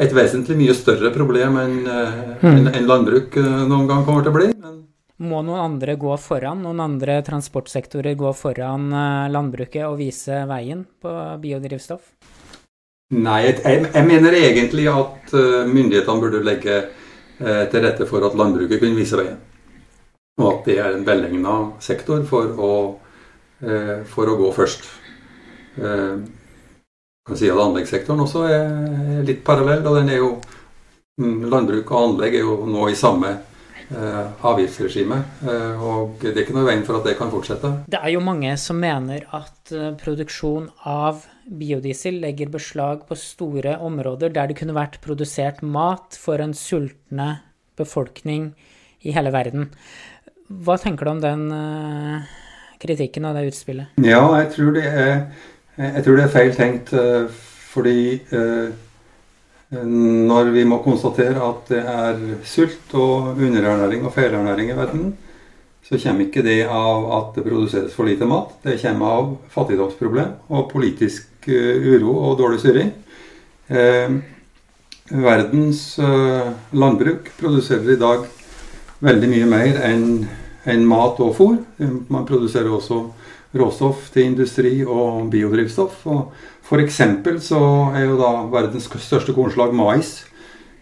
et 0.00 0.12
vesentlig 0.16 0.56
mye 0.60 0.76
større 0.76 1.12
problem 1.14 1.56
enn 1.60 1.76
en, 1.84 2.14
enn- 2.44 2.72
enn 2.72 2.88
landbruk 2.88 3.36
eh, 3.40 3.52
noen 3.68 3.88
gang 3.90 4.04
kommer 4.08 4.24
til 4.24 4.32
å 4.32 4.38
bli. 4.38 4.50
Men 4.64 4.80
Må 5.30 5.40
noen 5.46 5.60
andre 5.64 5.94
gå 6.00 6.16
foran, 6.20 6.64
noen 6.64 6.80
andre 6.84 7.20
transportsektorer 7.26 8.16
gå 8.20 8.32
foran 8.36 8.88
eh, 8.92 9.26
landbruket 9.32 9.84
og 9.88 9.98
vise 10.00 10.44
veien 10.50 10.84
på 11.04 11.12
biodrivstoff? 11.44 12.08
Nei, 13.12 13.40
jeg, 13.44 13.58
jeg, 13.92 14.04
mener 14.08 14.32
egentlig 14.32 14.86
at 14.88 15.34
eh, 15.36 15.66
myndighetene 15.68 16.22
burde 16.22 16.40
legge 16.44 16.76
eh, 16.80 17.64
til 17.70 17.84
rette 17.84 18.06
for 18.08 18.24
at 18.24 18.36
landbruket 18.38 18.80
kunne 18.80 18.96
vise 18.96 19.18
veien. 19.20 19.36
Og 20.40 20.46
at 20.48 20.68
det 20.70 20.78
er 20.80 20.94
en 20.94 21.04
velegna 21.06 21.56
sektor 21.84 22.24
for 22.26 22.56
å, 22.56 22.72
eh, 23.60 24.00
for 24.08 24.30
å 24.30 24.38
gå 24.40 24.50
først. 24.56 24.88
Jeg 25.74 27.28
kan 27.28 27.38
si 27.38 27.48
at 27.50 27.58
Anleggssektoren 27.58 28.22
også 28.22 28.44
er 28.46 29.22
litt 29.26 29.44
parallell, 29.46 29.82
og 29.84 29.96
den 29.98 30.12
er 30.12 30.20
jo 30.20 30.28
mm, 31.18 31.48
Landbruk 31.50 31.90
og 31.90 32.00
anlegg 32.00 32.36
er 32.38 32.44
jo 32.46 32.60
nå 32.70 32.86
i 32.92 32.98
samme 32.98 33.32
eh, 33.94 34.46
avgiftsregime. 34.50 35.20
Eh, 35.46 35.84
og 35.84 36.18
det 36.22 36.34
er 36.34 36.42
ikke 36.44 36.56
noe 36.56 36.66
i 36.66 36.70
veien 36.72 36.84
for 36.86 36.98
at 36.98 37.08
det 37.08 37.16
kan 37.18 37.32
fortsette. 37.32 37.70
Det 37.90 38.00
er 38.00 38.14
jo 38.14 38.24
mange 38.24 38.52
som 38.60 38.80
mener 38.82 39.26
at 39.36 39.72
eh, 39.74 39.92
produksjon 40.00 40.68
av 40.90 41.24
biodiesel 41.44 42.20
legger 42.22 42.52
beslag 42.52 43.06
på 43.08 43.18
store 43.20 43.76
områder 43.84 44.32
der 44.34 44.50
det 44.50 44.58
kunne 44.60 44.76
vært 44.76 45.00
produsert 45.04 45.60
mat 45.62 46.16
for 46.18 46.40
en 46.40 46.54
sultne 46.56 47.38
befolkning 47.78 48.52
i 49.04 49.14
hele 49.14 49.32
verden. 49.34 49.70
Hva 50.48 50.76
tenker 50.80 51.06
du 51.06 51.14
om 51.14 51.24
den 51.24 51.48
eh, 51.54 52.36
kritikken 52.84 53.28
og 53.28 53.38
det 53.38 53.48
utspillet? 53.52 53.98
Ja, 54.04 54.22
jeg 54.42 54.52
tror 54.56 54.76
det 54.76 54.86
er, 54.90 55.26
jeg 55.80 56.06
tror 56.06 56.20
det 56.20 56.28
er 56.28 56.38
feil 56.38 56.54
tenkt. 56.56 56.94
Fordi 57.74 58.22
eh, 58.30 58.70
når 59.72 60.50
vi 60.54 60.64
må 60.68 60.78
konstatere 60.84 61.40
at 61.40 61.70
det 61.72 61.80
er 61.80 62.18
sult 62.46 62.92
og 62.94 63.38
underernæring 63.40 64.04
og 64.04 64.12
feilernæring 64.14 64.70
i 64.70 64.76
verden, 64.76 65.14
så 65.84 65.98
kommer 66.00 66.24
ikke 66.24 66.44
det 66.44 66.62
av 66.64 67.08
at 67.12 67.34
det 67.36 67.44
produseres 67.44 67.96
for 67.96 68.08
lite 68.08 68.28
mat. 68.28 68.54
Det 68.64 68.78
kommer 68.80 69.18
av 69.18 69.32
fattigdomsproblem 69.52 70.30
og 70.48 70.70
politisk 70.70 71.48
eh, 71.48 71.90
uro 71.92 72.14
og 72.30 72.38
dårlig 72.40 72.62
styring. 72.62 72.92
Eh, 73.68 74.14
verdens 75.12 75.82
eh, 76.00 76.48
landbruk 76.72 77.28
produserer 77.36 77.92
i 77.92 78.00
dag 78.00 78.24
veldig 79.04 79.28
mye 79.34 79.50
mer 79.50 79.82
enn 79.84 80.06
enn 80.64 80.86
mat 80.88 81.20
og 81.20 81.34
fôr. 81.36 81.58
Man 82.08 82.26
produserer 82.26 82.72
også 82.72 83.02
råstoff 83.54 84.10
til 84.14 84.30
industri 84.30 84.82
og 84.84 85.30
biodrivstoff. 85.32 86.06
Og 86.10 86.32
for 86.64 86.82
eksempel 86.82 87.40
så 87.42 87.60
er 87.94 88.08
jo 88.08 88.18
da 88.20 88.32
verdens 88.52 88.88
største 88.88 89.34
kornslag 89.36 89.74
mais. 89.74 90.24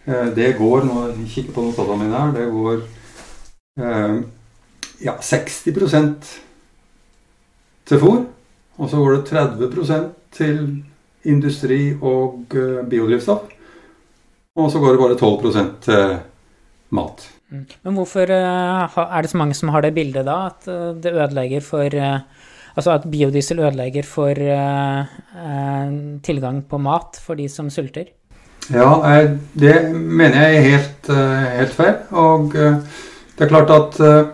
Eh, 0.05 0.29
det 0.35 0.57
går, 0.57 0.83
når 0.87 1.11
jeg 1.13 1.29
kikker 1.35 1.53
på 1.55 1.67
notatene 1.67 2.03
mine 2.03 2.19
her, 2.19 2.31
det 2.35 2.47
går 2.51 2.81
eh, 3.79 4.17
ja, 5.05 5.17
60% 5.19 6.33
til 7.85 8.01
fôr. 8.01 8.23
Og 8.77 8.89
så 8.89 8.97
går 8.97 9.15
det 9.15 9.29
30% 9.31 10.09
til 10.33 10.83
industri 11.23 11.93
og 12.01 12.55
eh, 12.55 12.81
biodrivstoff. 12.89 13.51
Og 14.55 14.71
så 14.71 14.79
går 14.79 14.91
det 14.91 14.99
bare 14.99 15.17
12% 15.17 15.71
til 15.81 16.17
mat. 16.93 17.29
Men 17.53 17.97
hvorfor 17.97 18.31
er 18.33 19.21
det 19.21 19.29
så 19.31 19.39
mange 19.39 19.55
som 19.57 19.69
har 19.73 19.85
det 19.85 19.93
bildet 19.95 20.25
da, 20.25 20.37
at 20.49 20.65
det 21.03 21.13
ødelegger 21.13 21.61
for 21.65 22.01
Altså 22.73 22.89
at 22.89 23.03
biodiesel 23.05 23.59
ødelegger 23.61 24.01
for 24.01 24.33
tilgang 26.25 26.63
på 26.65 26.79
mat 26.81 27.19
for 27.21 27.37
de 27.37 27.45
som 27.45 27.69
sulter? 27.69 28.07
Ja, 28.71 29.27
det 29.53 29.91
mener 29.93 30.47
jeg 30.47 30.55
er 30.55 30.61
helt, 30.61 31.09
eh, 31.09 31.47
helt 31.59 31.73
feil. 31.73 31.95
Og 32.11 32.55
eh, 32.55 32.77
det 33.37 33.45
er 33.45 33.49
klart 33.51 33.69
at 33.69 33.99
eh, 33.99 34.25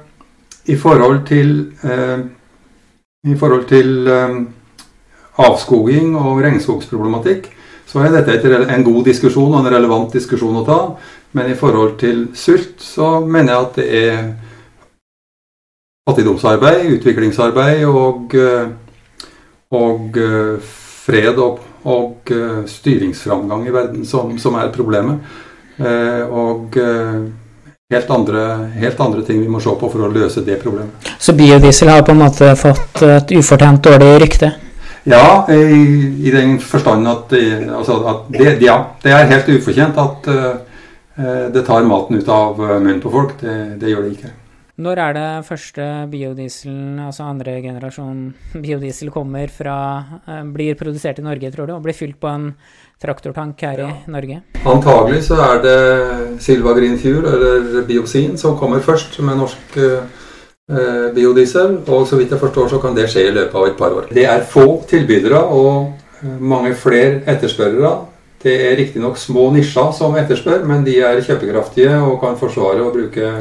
i 0.66 0.76
forhold 0.78 1.26
til 1.26 1.72
i 3.24 3.36
forhold 3.36 3.66
til 3.68 4.08
avskoging 5.38 6.16
og 6.18 6.44
regnskogsproblematikk, 6.44 7.50
så 7.90 8.04
er 8.04 8.14
dette 8.14 8.60
en 8.70 8.86
god 8.86 9.08
diskusjon 9.08 9.54
og 9.54 9.64
en 9.64 9.74
relevant 9.74 10.14
diskusjon 10.14 10.62
å 10.62 10.66
ta. 10.68 10.80
Men 11.34 11.50
i 11.50 11.58
forhold 11.58 11.98
til 12.02 12.28
sult, 12.38 12.78
så 12.82 13.20
mener 13.26 13.54
jeg 13.54 13.66
at 13.66 13.80
det 13.80 13.88
er 14.04 14.20
fattigdomsarbeid, 16.10 16.86
utviklingsarbeid 16.98 17.84
og, 17.90 18.38
og 19.82 20.22
fred 21.06 21.42
og 21.42 21.66
og 21.88 22.32
uh, 22.36 22.66
styringsframgang 22.68 23.62
i 23.70 23.72
verden 23.72 24.02
som, 24.06 24.34
som 24.36 24.58
er 24.60 24.68
problemet. 24.74 25.38
Og 25.80 26.76
helt, 26.76 28.10
andre, 28.12 28.42
helt, 28.82 29.00
andre, 29.00 29.22
ting 29.24 29.40
vi 29.40 29.48
må 29.48 29.62
se 29.64 29.72
på 29.80 29.88
for 29.88 30.04
å 30.04 30.10
løse 30.12 30.44
det 30.44 30.58
problemet. 30.60 31.08
Så 31.16 31.32
biodiesel 31.40 31.88
har 31.94 32.04
på 32.04 32.12
en 32.12 32.20
måte 32.20 32.50
fått 32.60 33.06
et 33.08 33.32
ufortjent 33.40 33.88
dårlig 33.88 34.18
rykte? 34.26 34.50
Ja, 35.10 35.46
i, 35.50 35.62
i 36.22 36.34
den 36.34 36.60
forstand 36.62 37.08
at, 37.10 37.34
altså, 37.34 37.98
at 38.12 38.28
det, 38.36 38.60
ja, 38.62 38.76
det, 39.02 39.14
er 39.16 39.32
helt 39.32 39.50
ufortjent 39.56 39.98
at 39.98 40.30
det 41.54 41.64
tar 41.68 41.88
maten 41.88 42.20
ut 42.20 42.30
av 42.32 42.60
munnen 42.60 43.02
på 43.02 43.12
folk. 43.12 43.34
Det, 43.42 43.56
det 43.82 43.90
gjør 43.90 44.06
det 44.06 44.12
ikke. 44.20 44.30
Når 44.80 45.00
er 45.04 45.16
det 45.16 45.30
første 45.44 45.86
biodieselen, 46.08 47.00
altså 47.04 47.26
andre 47.28 47.58
generasjon 47.64 48.20
biodiesel, 48.64 49.12
kommer 49.12 49.52
fra 49.52 49.76
uh, 50.28 50.44
Blir 50.54 50.78
produsert 50.80 51.20
i 51.20 51.26
Norge, 51.26 51.52
tror 51.52 51.68
du, 51.68 51.74
og 51.76 51.84
blir 51.84 51.98
fylt 51.98 52.20
på 52.22 52.30
en 52.32 52.54
traktortank 53.00 53.60
her 53.68 53.84
ja. 53.84 53.90
i 53.92 54.14
Norge? 54.14 54.40
Antagelig 54.68 55.26
så 55.28 55.40
er 55.44 55.62
det 55.66 55.76
Silva 56.44 56.76
Green 56.78 56.98
Fuel, 57.00 57.28
eller 57.28 57.84
Biosin, 57.88 58.38
som 58.40 58.58
kommer 58.60 58.84
først 58.84 59.20
med 59.24 59.40
norsk 59.40 59.78
eh, 59.80 60.26
biodiesel. 60.70 61.80
Og 61.88 62.08
så 62.08 62.20
vidt 62.20 62.32
jeg 62.34 62.42
forstår, 62.42 62.70
så 62.70 62.80
kan 62.82 62.96
det 62.98 63.10
skje 63.10 63.28
i 63.30 63.34
løpet 63.34 63.58
av 63.58 63.68
et 63.68 63.78
par 63.80 63.96
år. 63.96 64.10
Det 64.14 64.26
er 64.30 64.46
få 64.50 64.68
tilbydere 64.90 65.42
og 65.42 65.92
eh, 66.22 66.40
mange 66.40 66.76
flere 66.78 67.24
etterspørrere. 67.30 67.96
Det 68.40 68.56
er 68.70 68.78
riktignok 68.80 69.18
små 69.20 69.50
nisjer 69.52 69.92
som 69.98 70.16
etterspør, 70.16 70.64
men 70.70 70.86
de 70.86 71.00
er 71.04 71.20
kjøpekraftige 71.26 71.98
og 72.06 72.22
kan 72.22 72.38
forsvare 72.40 72.86
å 72.86 72.94
bruke 72.94 73.34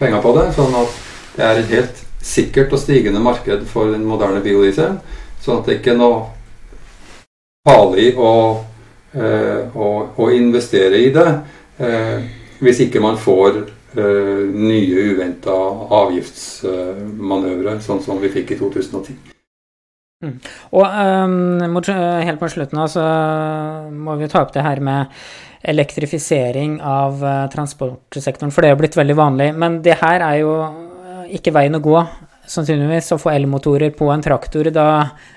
penger 0.00 0.22
på 0.24 0.34
det. 0.38 0.46
Sånn 0.56 0.78
at 0.78 1.00
det 1.36 1.44
er 1.44 1.60
et 1.60 1.74
helt 1.74 2.02
sikkert 2.24 2.72
og 2.72 2.80
stigende 2.80 3.20
marked 3.22 3.66
for 3.68 3.92
den 3.92 4.06
moderne 4.08 4.40
biodieselen. 4.44 4.98
Sånn 5.44 5.60
at 5.60 5.68
det 5.68 5.78
ikke 5.78 5.92
er 5.94 6.00
noe 6.00 6.22
farlig 7.68 8.14
å, 8.16 8.32
eh, 9.12 9.76
å, 9.76 9.88
å 10.16 10.30
investere 10.32 11.02
i 11.02 11.10
det 11.12 11.28
eh, 11.82 12.24
hvis 12.64 12.80
ikke 12.86 13.02
man 13.02 13.18
får 13.20 13.60
eh, 13.60 13.77
nye 13.98 15.08
uventa 15.12 15.56
avgiftsmanøvre, 16.02 17.78
sånn 17.84 18.00
som 18.04 18.20
vi 18.22 18.30
fikk 18.32 18.54
i 18.54 18.60
2010. 18.60 19.18
Mm. 20.18 20.38
Og 20.74 20.82
um, 20.82 21.76
helt 21.78 22.40
på 22.40 22.48
slutten 22.50 22.80
så 22.90 23.04
må 23.94 24.16
vi 24.18 24.30
ta 24.30 24.42
opp 24.42 24.50
det 24.56 24.64
her 24.66 24.82
med 24.82 25.12
elektrifisering 25.68 26.80
av 26.82 27.22
uh, 27.22 27.44
transportsektoren, 27.52 28.50
for 28.54 28.64
det 28.64 28.72
er 28.72 28.80
blitt 28.80 28.98
veldig 28.98 29.18
vanlig. 29.18 29.52
Men 29.54 29.78
det 29.84 29.98
her 30.02 30.24
er 30.26 30.40
jo 30.42 30.56
ikke 31.38 31.54
veien 31.54 31.78
å 31.78 31.82
gå, 31.84 32.00
sannsynligvis, 32.48 33.12
å 33.14 33.20
få 33.20 33.30
elmotorer 33.34 33.94
på 33.94 34.10
en 34.10 34.24
traktor. 34.24 34.72
Da 34.74 34.88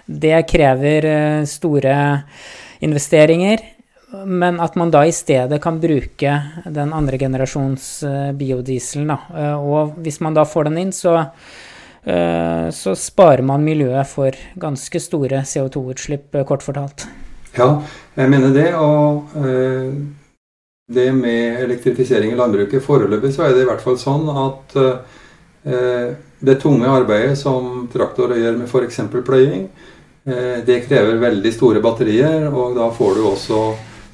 det 0.06 0.40
krever 0.50 1.46
store 1.50 1.96
investeringer. 2.82 3.62
Men 4.26 4.60
at 4.60 4.76
man 4.76 4.92
da 4.92 5.06
i 5.08 5.14
stedet 5.16 5.62
kan 5.64 5.80
bruke 5.80 6.36
den 6.66 6.94
andre 6.94 7.18
generasjons 7.18 8.04
biodieselen. 8.36 9.08
Da. 9.14 9.56
Og 9.58 9.96
hvis 10.04 10.20
man 10.20 10.36
da 10.36 10.44
får 10.46 10.68
den 10.68 10.78
inn, 10.86 10.92
så 10.96 11.26
så 12.02 12.96
sparer 12.98 13.44
man 13.46 13.62
miljøet 13.62 14.10
for 14.10 14.34
ganske 14.58 15.00
store 15.04 15.44
CO2-utslipp, 15.46 16.34
kort 16.50 16.64
fortalt. 16.66 17.06
Ja, 17.54 17.82
jeg 18.16 18.32
mener 18.32 18.50
det. 18.56 18.74
Og 18.74 19.30
det 20.92 21.12
med 21.14 21.62
elektrifisering 21.62 22.34
i 22.34 22.40
landbruket 22.40 22.82
Foreløpig 22.84 23.30
så 23.36 23.46
er 23.46 23.54
det 23.54 23.62
i 23.64 23.70
hvert 23.70 23.84
fall 23.86 24.00
sånn 24.02 24.26
at 24.34 24.74
det 26.42 26.58
tunge 26.64 26.90
arbeidet 26.90 27.38
som 27.38 27.86
traktorer 27.94 28.42
gjør 28.42 28.58
med 28.64 28.66
f.eks. 28.66 29.00
pløying, 29.22 29.70
det 30.26 30.84
krever 30.88 31.22
veldig 31.22 31.54
store 31.54 31.82
batterier, 31.86 32.50
og 32.50 32.74
da 32.78 32.90
får 32.94 33.18
du 33.18 33.24
også 33.30 33.62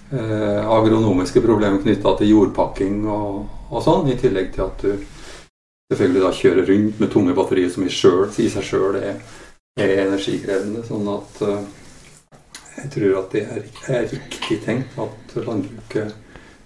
agronomiske 0.08 1.42
problemer 1.44 1.82
knytta 1.84 2.14
til 2.20 2.30
jordpakking 2.32 3.02
og, 3.12 3.42
og, 3.68 3.82
sånn, 3.84 4.08
i 4.08 4.16
tillegg 4.16 4.54
til 4.56 4.64
at 4.64 4.86
du 4.86 4.94
selvfølgelig 5.92 6.22
da 6.24 6.30
kjører 6.38 6.70
rundt 6.70 7.02
med 7.04 7.12
tunge 7.12 7.36
batterier 7.36 7.74
som 7.74 7.84
i, 7.84 7.92
selv, 7.92 8.32
i 8.40 8.48
seg 8.54 8.64
sjøl 8.64 8.96
er, 9.02 9.20
er, 9.76 9.94
energikrevende. 10.06 10.86
sånn 10.88 11.12
at 11.12 11.44
jeg 12.78 12.92
tror 12.94 13.16
at 13.24 13.34
det 13.34 13.44
er, 13.44 13.64
er 13.90 14.04
riktig 14.12 14.60
tenkt 14.66 14.98
at 15.02 15.38
landbruket 15.42 16.12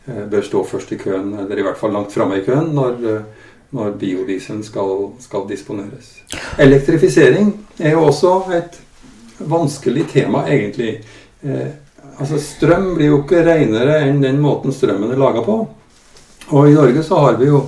eh, 0.08 0.24
bør 0.32 0.44
stå 0.44 0.64
først 0.68 0.92
i 0.92 1.00
køen, 1.00 1.34
eller 1.40 1.60
i 1.60 1.64
hvert 1.64 1.80
fall 1.80 1.94
langt 1.96 2.12
framme 2.12 2.42
i 2.42 2.44
køen, 2.46 2.74
når, 2.76 2.98
eh, 3.08 3.52
når 3.78 3.94
biodieselen 4.02 4.64
skal, 4.68 5.08
skal, 5.24 5.48
disponeres. 5.48 6.18
Elektrifisering 6.60 7.54
er 7.80 7.96
jo 7.96 8.04
også 8.10 8.34
et 8.58 8.82
vanskelig 9.40 10.10
tema, 10.12 10.44
egentlig. 10.52 10.98
Eh, 11.44 11.72
altså 12.22 12.40
Strøm 12.42 12.94
blir 12.96 13.12
jo 13.12 13.22
ikke 13.24 13.44
renere 13.46 14.02
enn 14.06 14.22
den 14.24 14.40
måten 14.42 14.74
strømmen 14.76 15.12
er 15.12 15.20
laga 15.20 15.44
på. 15.46 15.58
Og 16.52 16.70
i 16.70 16.76
Norge 16.76 17.04
så 17.06 17.20
har 17.26 17.38
vi 17.40 17.50
jo 17.50 17.64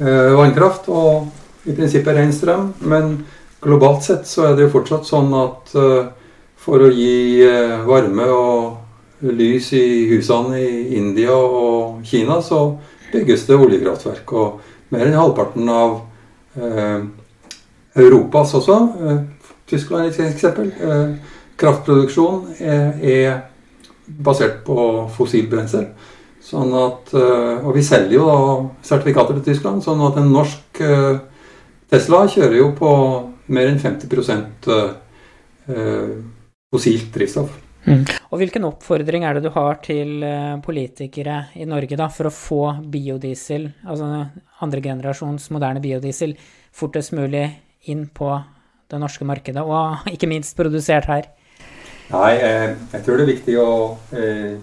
eh, 0.00 0.32
vannkraft 0.36 0.88
og 0.92 1.68
i 1.68 1.74
prinsippet 1.76 2.16
ren 2.16 2.32
strøm, 2.34 2.72
men 2.88 3.18
globalt 3.62 4.06
sett 4.06 4.26
så 4.26 4.48
er 4.48 4.56
det 4.56 4.66
jo 4.66 4.74
fortsatt 4.76 5.06
sånn 5.06 5.30
at 5.38 5.74
eh, 5.78 6.10
for 6.62 6.82
å 6.82 6.90
gi 6.94 7.42
eh, 7.46 7.82
varme 7.86 8.28
og 8.32 8.78
lys 9.22 9.72
i 9.78 9.84
husene 10.10 10.58
i 10.58 10.96
India 10.98 11.34
og 11.34 12.02
Kina, 12.06 12.40
så 12.42 12.78
bygges 13.12 13.46
det 13.46 13.58
oljekraftverk. 13.58 14.32
Og 14.34 14.94
mer 14.94 15.06
enn 15.06 15.18
halvparten 15.18 15.68
av 15.70 16.00
eh, 16.58 17.04
Europas 18.02 18.54
også, 18.58 18.78
eh, 19.06 19.22
Tyskland 19.70 20.10
et 20.10 20.20
eksempel, 20.26 20.72
eh, 20.82 21.14
kraftproduksjon 21.60 22.46
er, 22.58 22.86
er 23.02 23.51
basert 24.06 24.62
på 24.66 24.76
fossilt 25.14 25.50
brensel. 25.50 25.88
Sånn 26.42 26.72
eh, 26.74 27.62
og 27.62 27.70
vi 27.76 27.84
selger 27.86 28.16
jo 28.16 28.26
da 28.26 28.38
sertifikater 28.84 29.38
til 29.38 29.52
Tyskland, 29.52 29.84
sånn 29.84 30.02
at 30.02 30.18
en 30.18 30.32
norsk 30.34 30.80
eh, 30.82 31.20
Tesla 31.92 32.24
kjører 32.30 32.56
jo 32.58 32.70
på 32.74 32.92
mer 33.52 33.68
enn 33.70 33.78
50 33.78 34.08
eh, 34.72 36.16
fossilt 36.72 37.12
drivstoff. 37.14 37.52
Mm. 37.82 38.02
Og 38.30 38.38
Hvilken 38.38 38.66
oppfordring 38.66 39.24
er 39.26 39.36
det 39.36 39.44
du 39.46 39.50
har 39.54 39.80
til 39.82 40.22
politikere 40.62 41.48
i 41.58 41.66
Norge 41.66 41.98
da, 41.98 42.06
for 42.14 42.30
å 42.30 42.34
få 42.34 42.60
biodiesel, 42.90 43.68
altså 43.82 44.08
andre 44.62 44.82
generasjons 44.82 45.48
moderne 45.54 45.82
biodiesel, 45.82 46.36
fortest 46.74 47.14
mulig 47.14 47.48
inn 47.90 48.06
på 48.14 48.30
det 48.90 49.00
norske 49.02 49.26
markedet, 49.26 49.62
og 49.62 50.06
ikke 50.14 50.30
minst 50.30 50.56
produsert 50.58 51.10
her? 51.10 51.26
Nei, 52.10 52.32
eh, 52.36 52.74
jeg 52.92 53.04
tror 53.04 53.16
det 53.16 53.24
er 53.24 53.32
viktig 53.32 53.54
å 53.62 53.72
eh, 54.18 54.56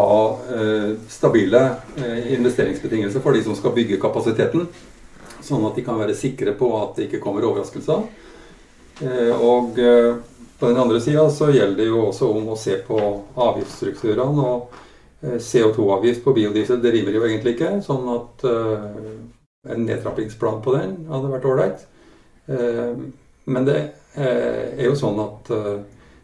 ha 0.00 0.38
eh, 0.56 0.94
stabile 1.08 1.62
eh, 1.96 2.32
investeringsbetingelser 2.34 3.20
for 3.20 3.36
de 3.36 3.42
som 3.44 3.56
skal 3.58 3.74
bygge 3.76 4.00
kapasiteten, 4.00 4.68
sånn 5.44 5.66
at 5.68 5.76
de 5.76 5.84
kan 5.86 5.98
være 6.00 6.16
sikre 6.16 6.54
på 6.56 6.70
at 6.78 6.96
det 6.96 7.08
ikke 7.08 7.22
kommer 7.24 7.46
overraskelser. 7.48 8.04
Eh, 9.00 9.32
og 9.34 9.78
på 10.60 10.68
den 10.68 10.80
andre 10.80 11.00
sida 11.00 11.24
så 11.32 11.50
gjelder 11.52 11.82
det 11.82 11.88
jo 11.88 12.04
også 12.10 12.28
om 12.36 12.50
å 12.52 12.58
se 12.60 12.76
på 12.84 13.00
avgiftsstrukturene. 13.40 14.44
Og 14.44 15.40
CO2-avgift 15.40 16.22
på 16.24 16.32
biodiesel 16.36 16.80
det 16.80 16.92
rimer 16.94 17.16
jo 17.16 17.24
egentlig 17.26 17.54
ikke, 17.56 17.74
sånn 17.84 18.06
at 18.12 18.44
en 18.44 19.82
nedtrappingsplan 19.84 20.60
på 20.64 20.72
den 20.76 20.94
hadde 21.08 21.32
vært 21.32 21.48
ålreit. 21.48 21.82
Men 23.50 23.66
det 23.66 23.78
er 24.20 24.84
jo 24.84 24.94
sånn 24.98 25.18
at 25.22 25.50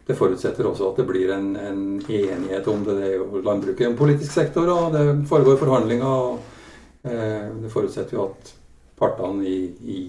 det 0.07 0.15
forutsetter 0.15 0.67
også 0.67 0.91
at 0.91 1.01
det 1.01 1.05
blir 1.09 1.31
en, 1.35 1.49
en 1.59 1.81
enighet 1.99 2.67
om 2.71 2.83
det. 2.85 2.95
Det 2.95 3.09
er 3.09 3.15
jo 3.17 3.41
landbruket 3.43 3.83
er 3.83 3.89
en 3.91 3.99
politisk 3.99 4.31
sektor, 4.31 4.69
og 4.71 4.95
det 4.95 5.03
foregår 5.27 5.59
forhandlinger. 5.59 6.07
og 6.07 7.03
Det 7.03 7.71
forutsetter 7.73 8.15
jo 8.15 8.29
at 8.29 8.53
partene 8.99 9.43
i, 9.47 9.59
i, 9.83 10.01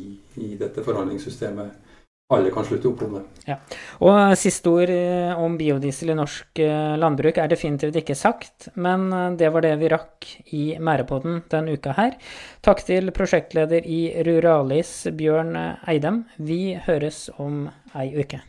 i 0.45 0.53
dette 0.61 0.85
forhandlingssystemet 0.87 1.88
alle 2.29 2.51
kan 2.53 2.65
slutte 2.65 2.89
opp 2.91 3.03
om 3.07 3.15
det. 3.17 3.23
Ja. 3.49 3.57
Og 4.05 4.19
siste 4.37 4.69
ord 4.69 4.93
eh, 4.93 5.33
om 5.41 5.57
biodiesel 5.61 6.13
i 6.13 6.17
norsk 6.19 6.61
eh, 6.61 6.97
landbruk 7.01 7.41
er 7.41 7.49
definitivt 7.49 7.97
ikke 8.03 8.17
sagt, 8.19 8.69
men 8.77 9.09
eh, 9.13 9.31
det 9.41 9.49
var 9.55 9.65
det 9.65 9.73
vi 9.81 9.89
rakk 9.93 10.29
i 10.53 10.65
Mærepodden 10.77 11.41
denne 11.49 11.79
uka 11.79 11.97
her. 11.97 12.19
Takk 12.65 12.85
til 12.89 13.13
prosjektleder 13.17 13.89
i 13.89 14.03
Ruralis, 14.29 14.93
Bjørn 15.17 15.57
Eidem. 15.89 16.27
Vi 16.37 16.77
høres 16.85 17.27
om 17.41 17.67
ei 17.97 18.13
uke. 18.21 18.45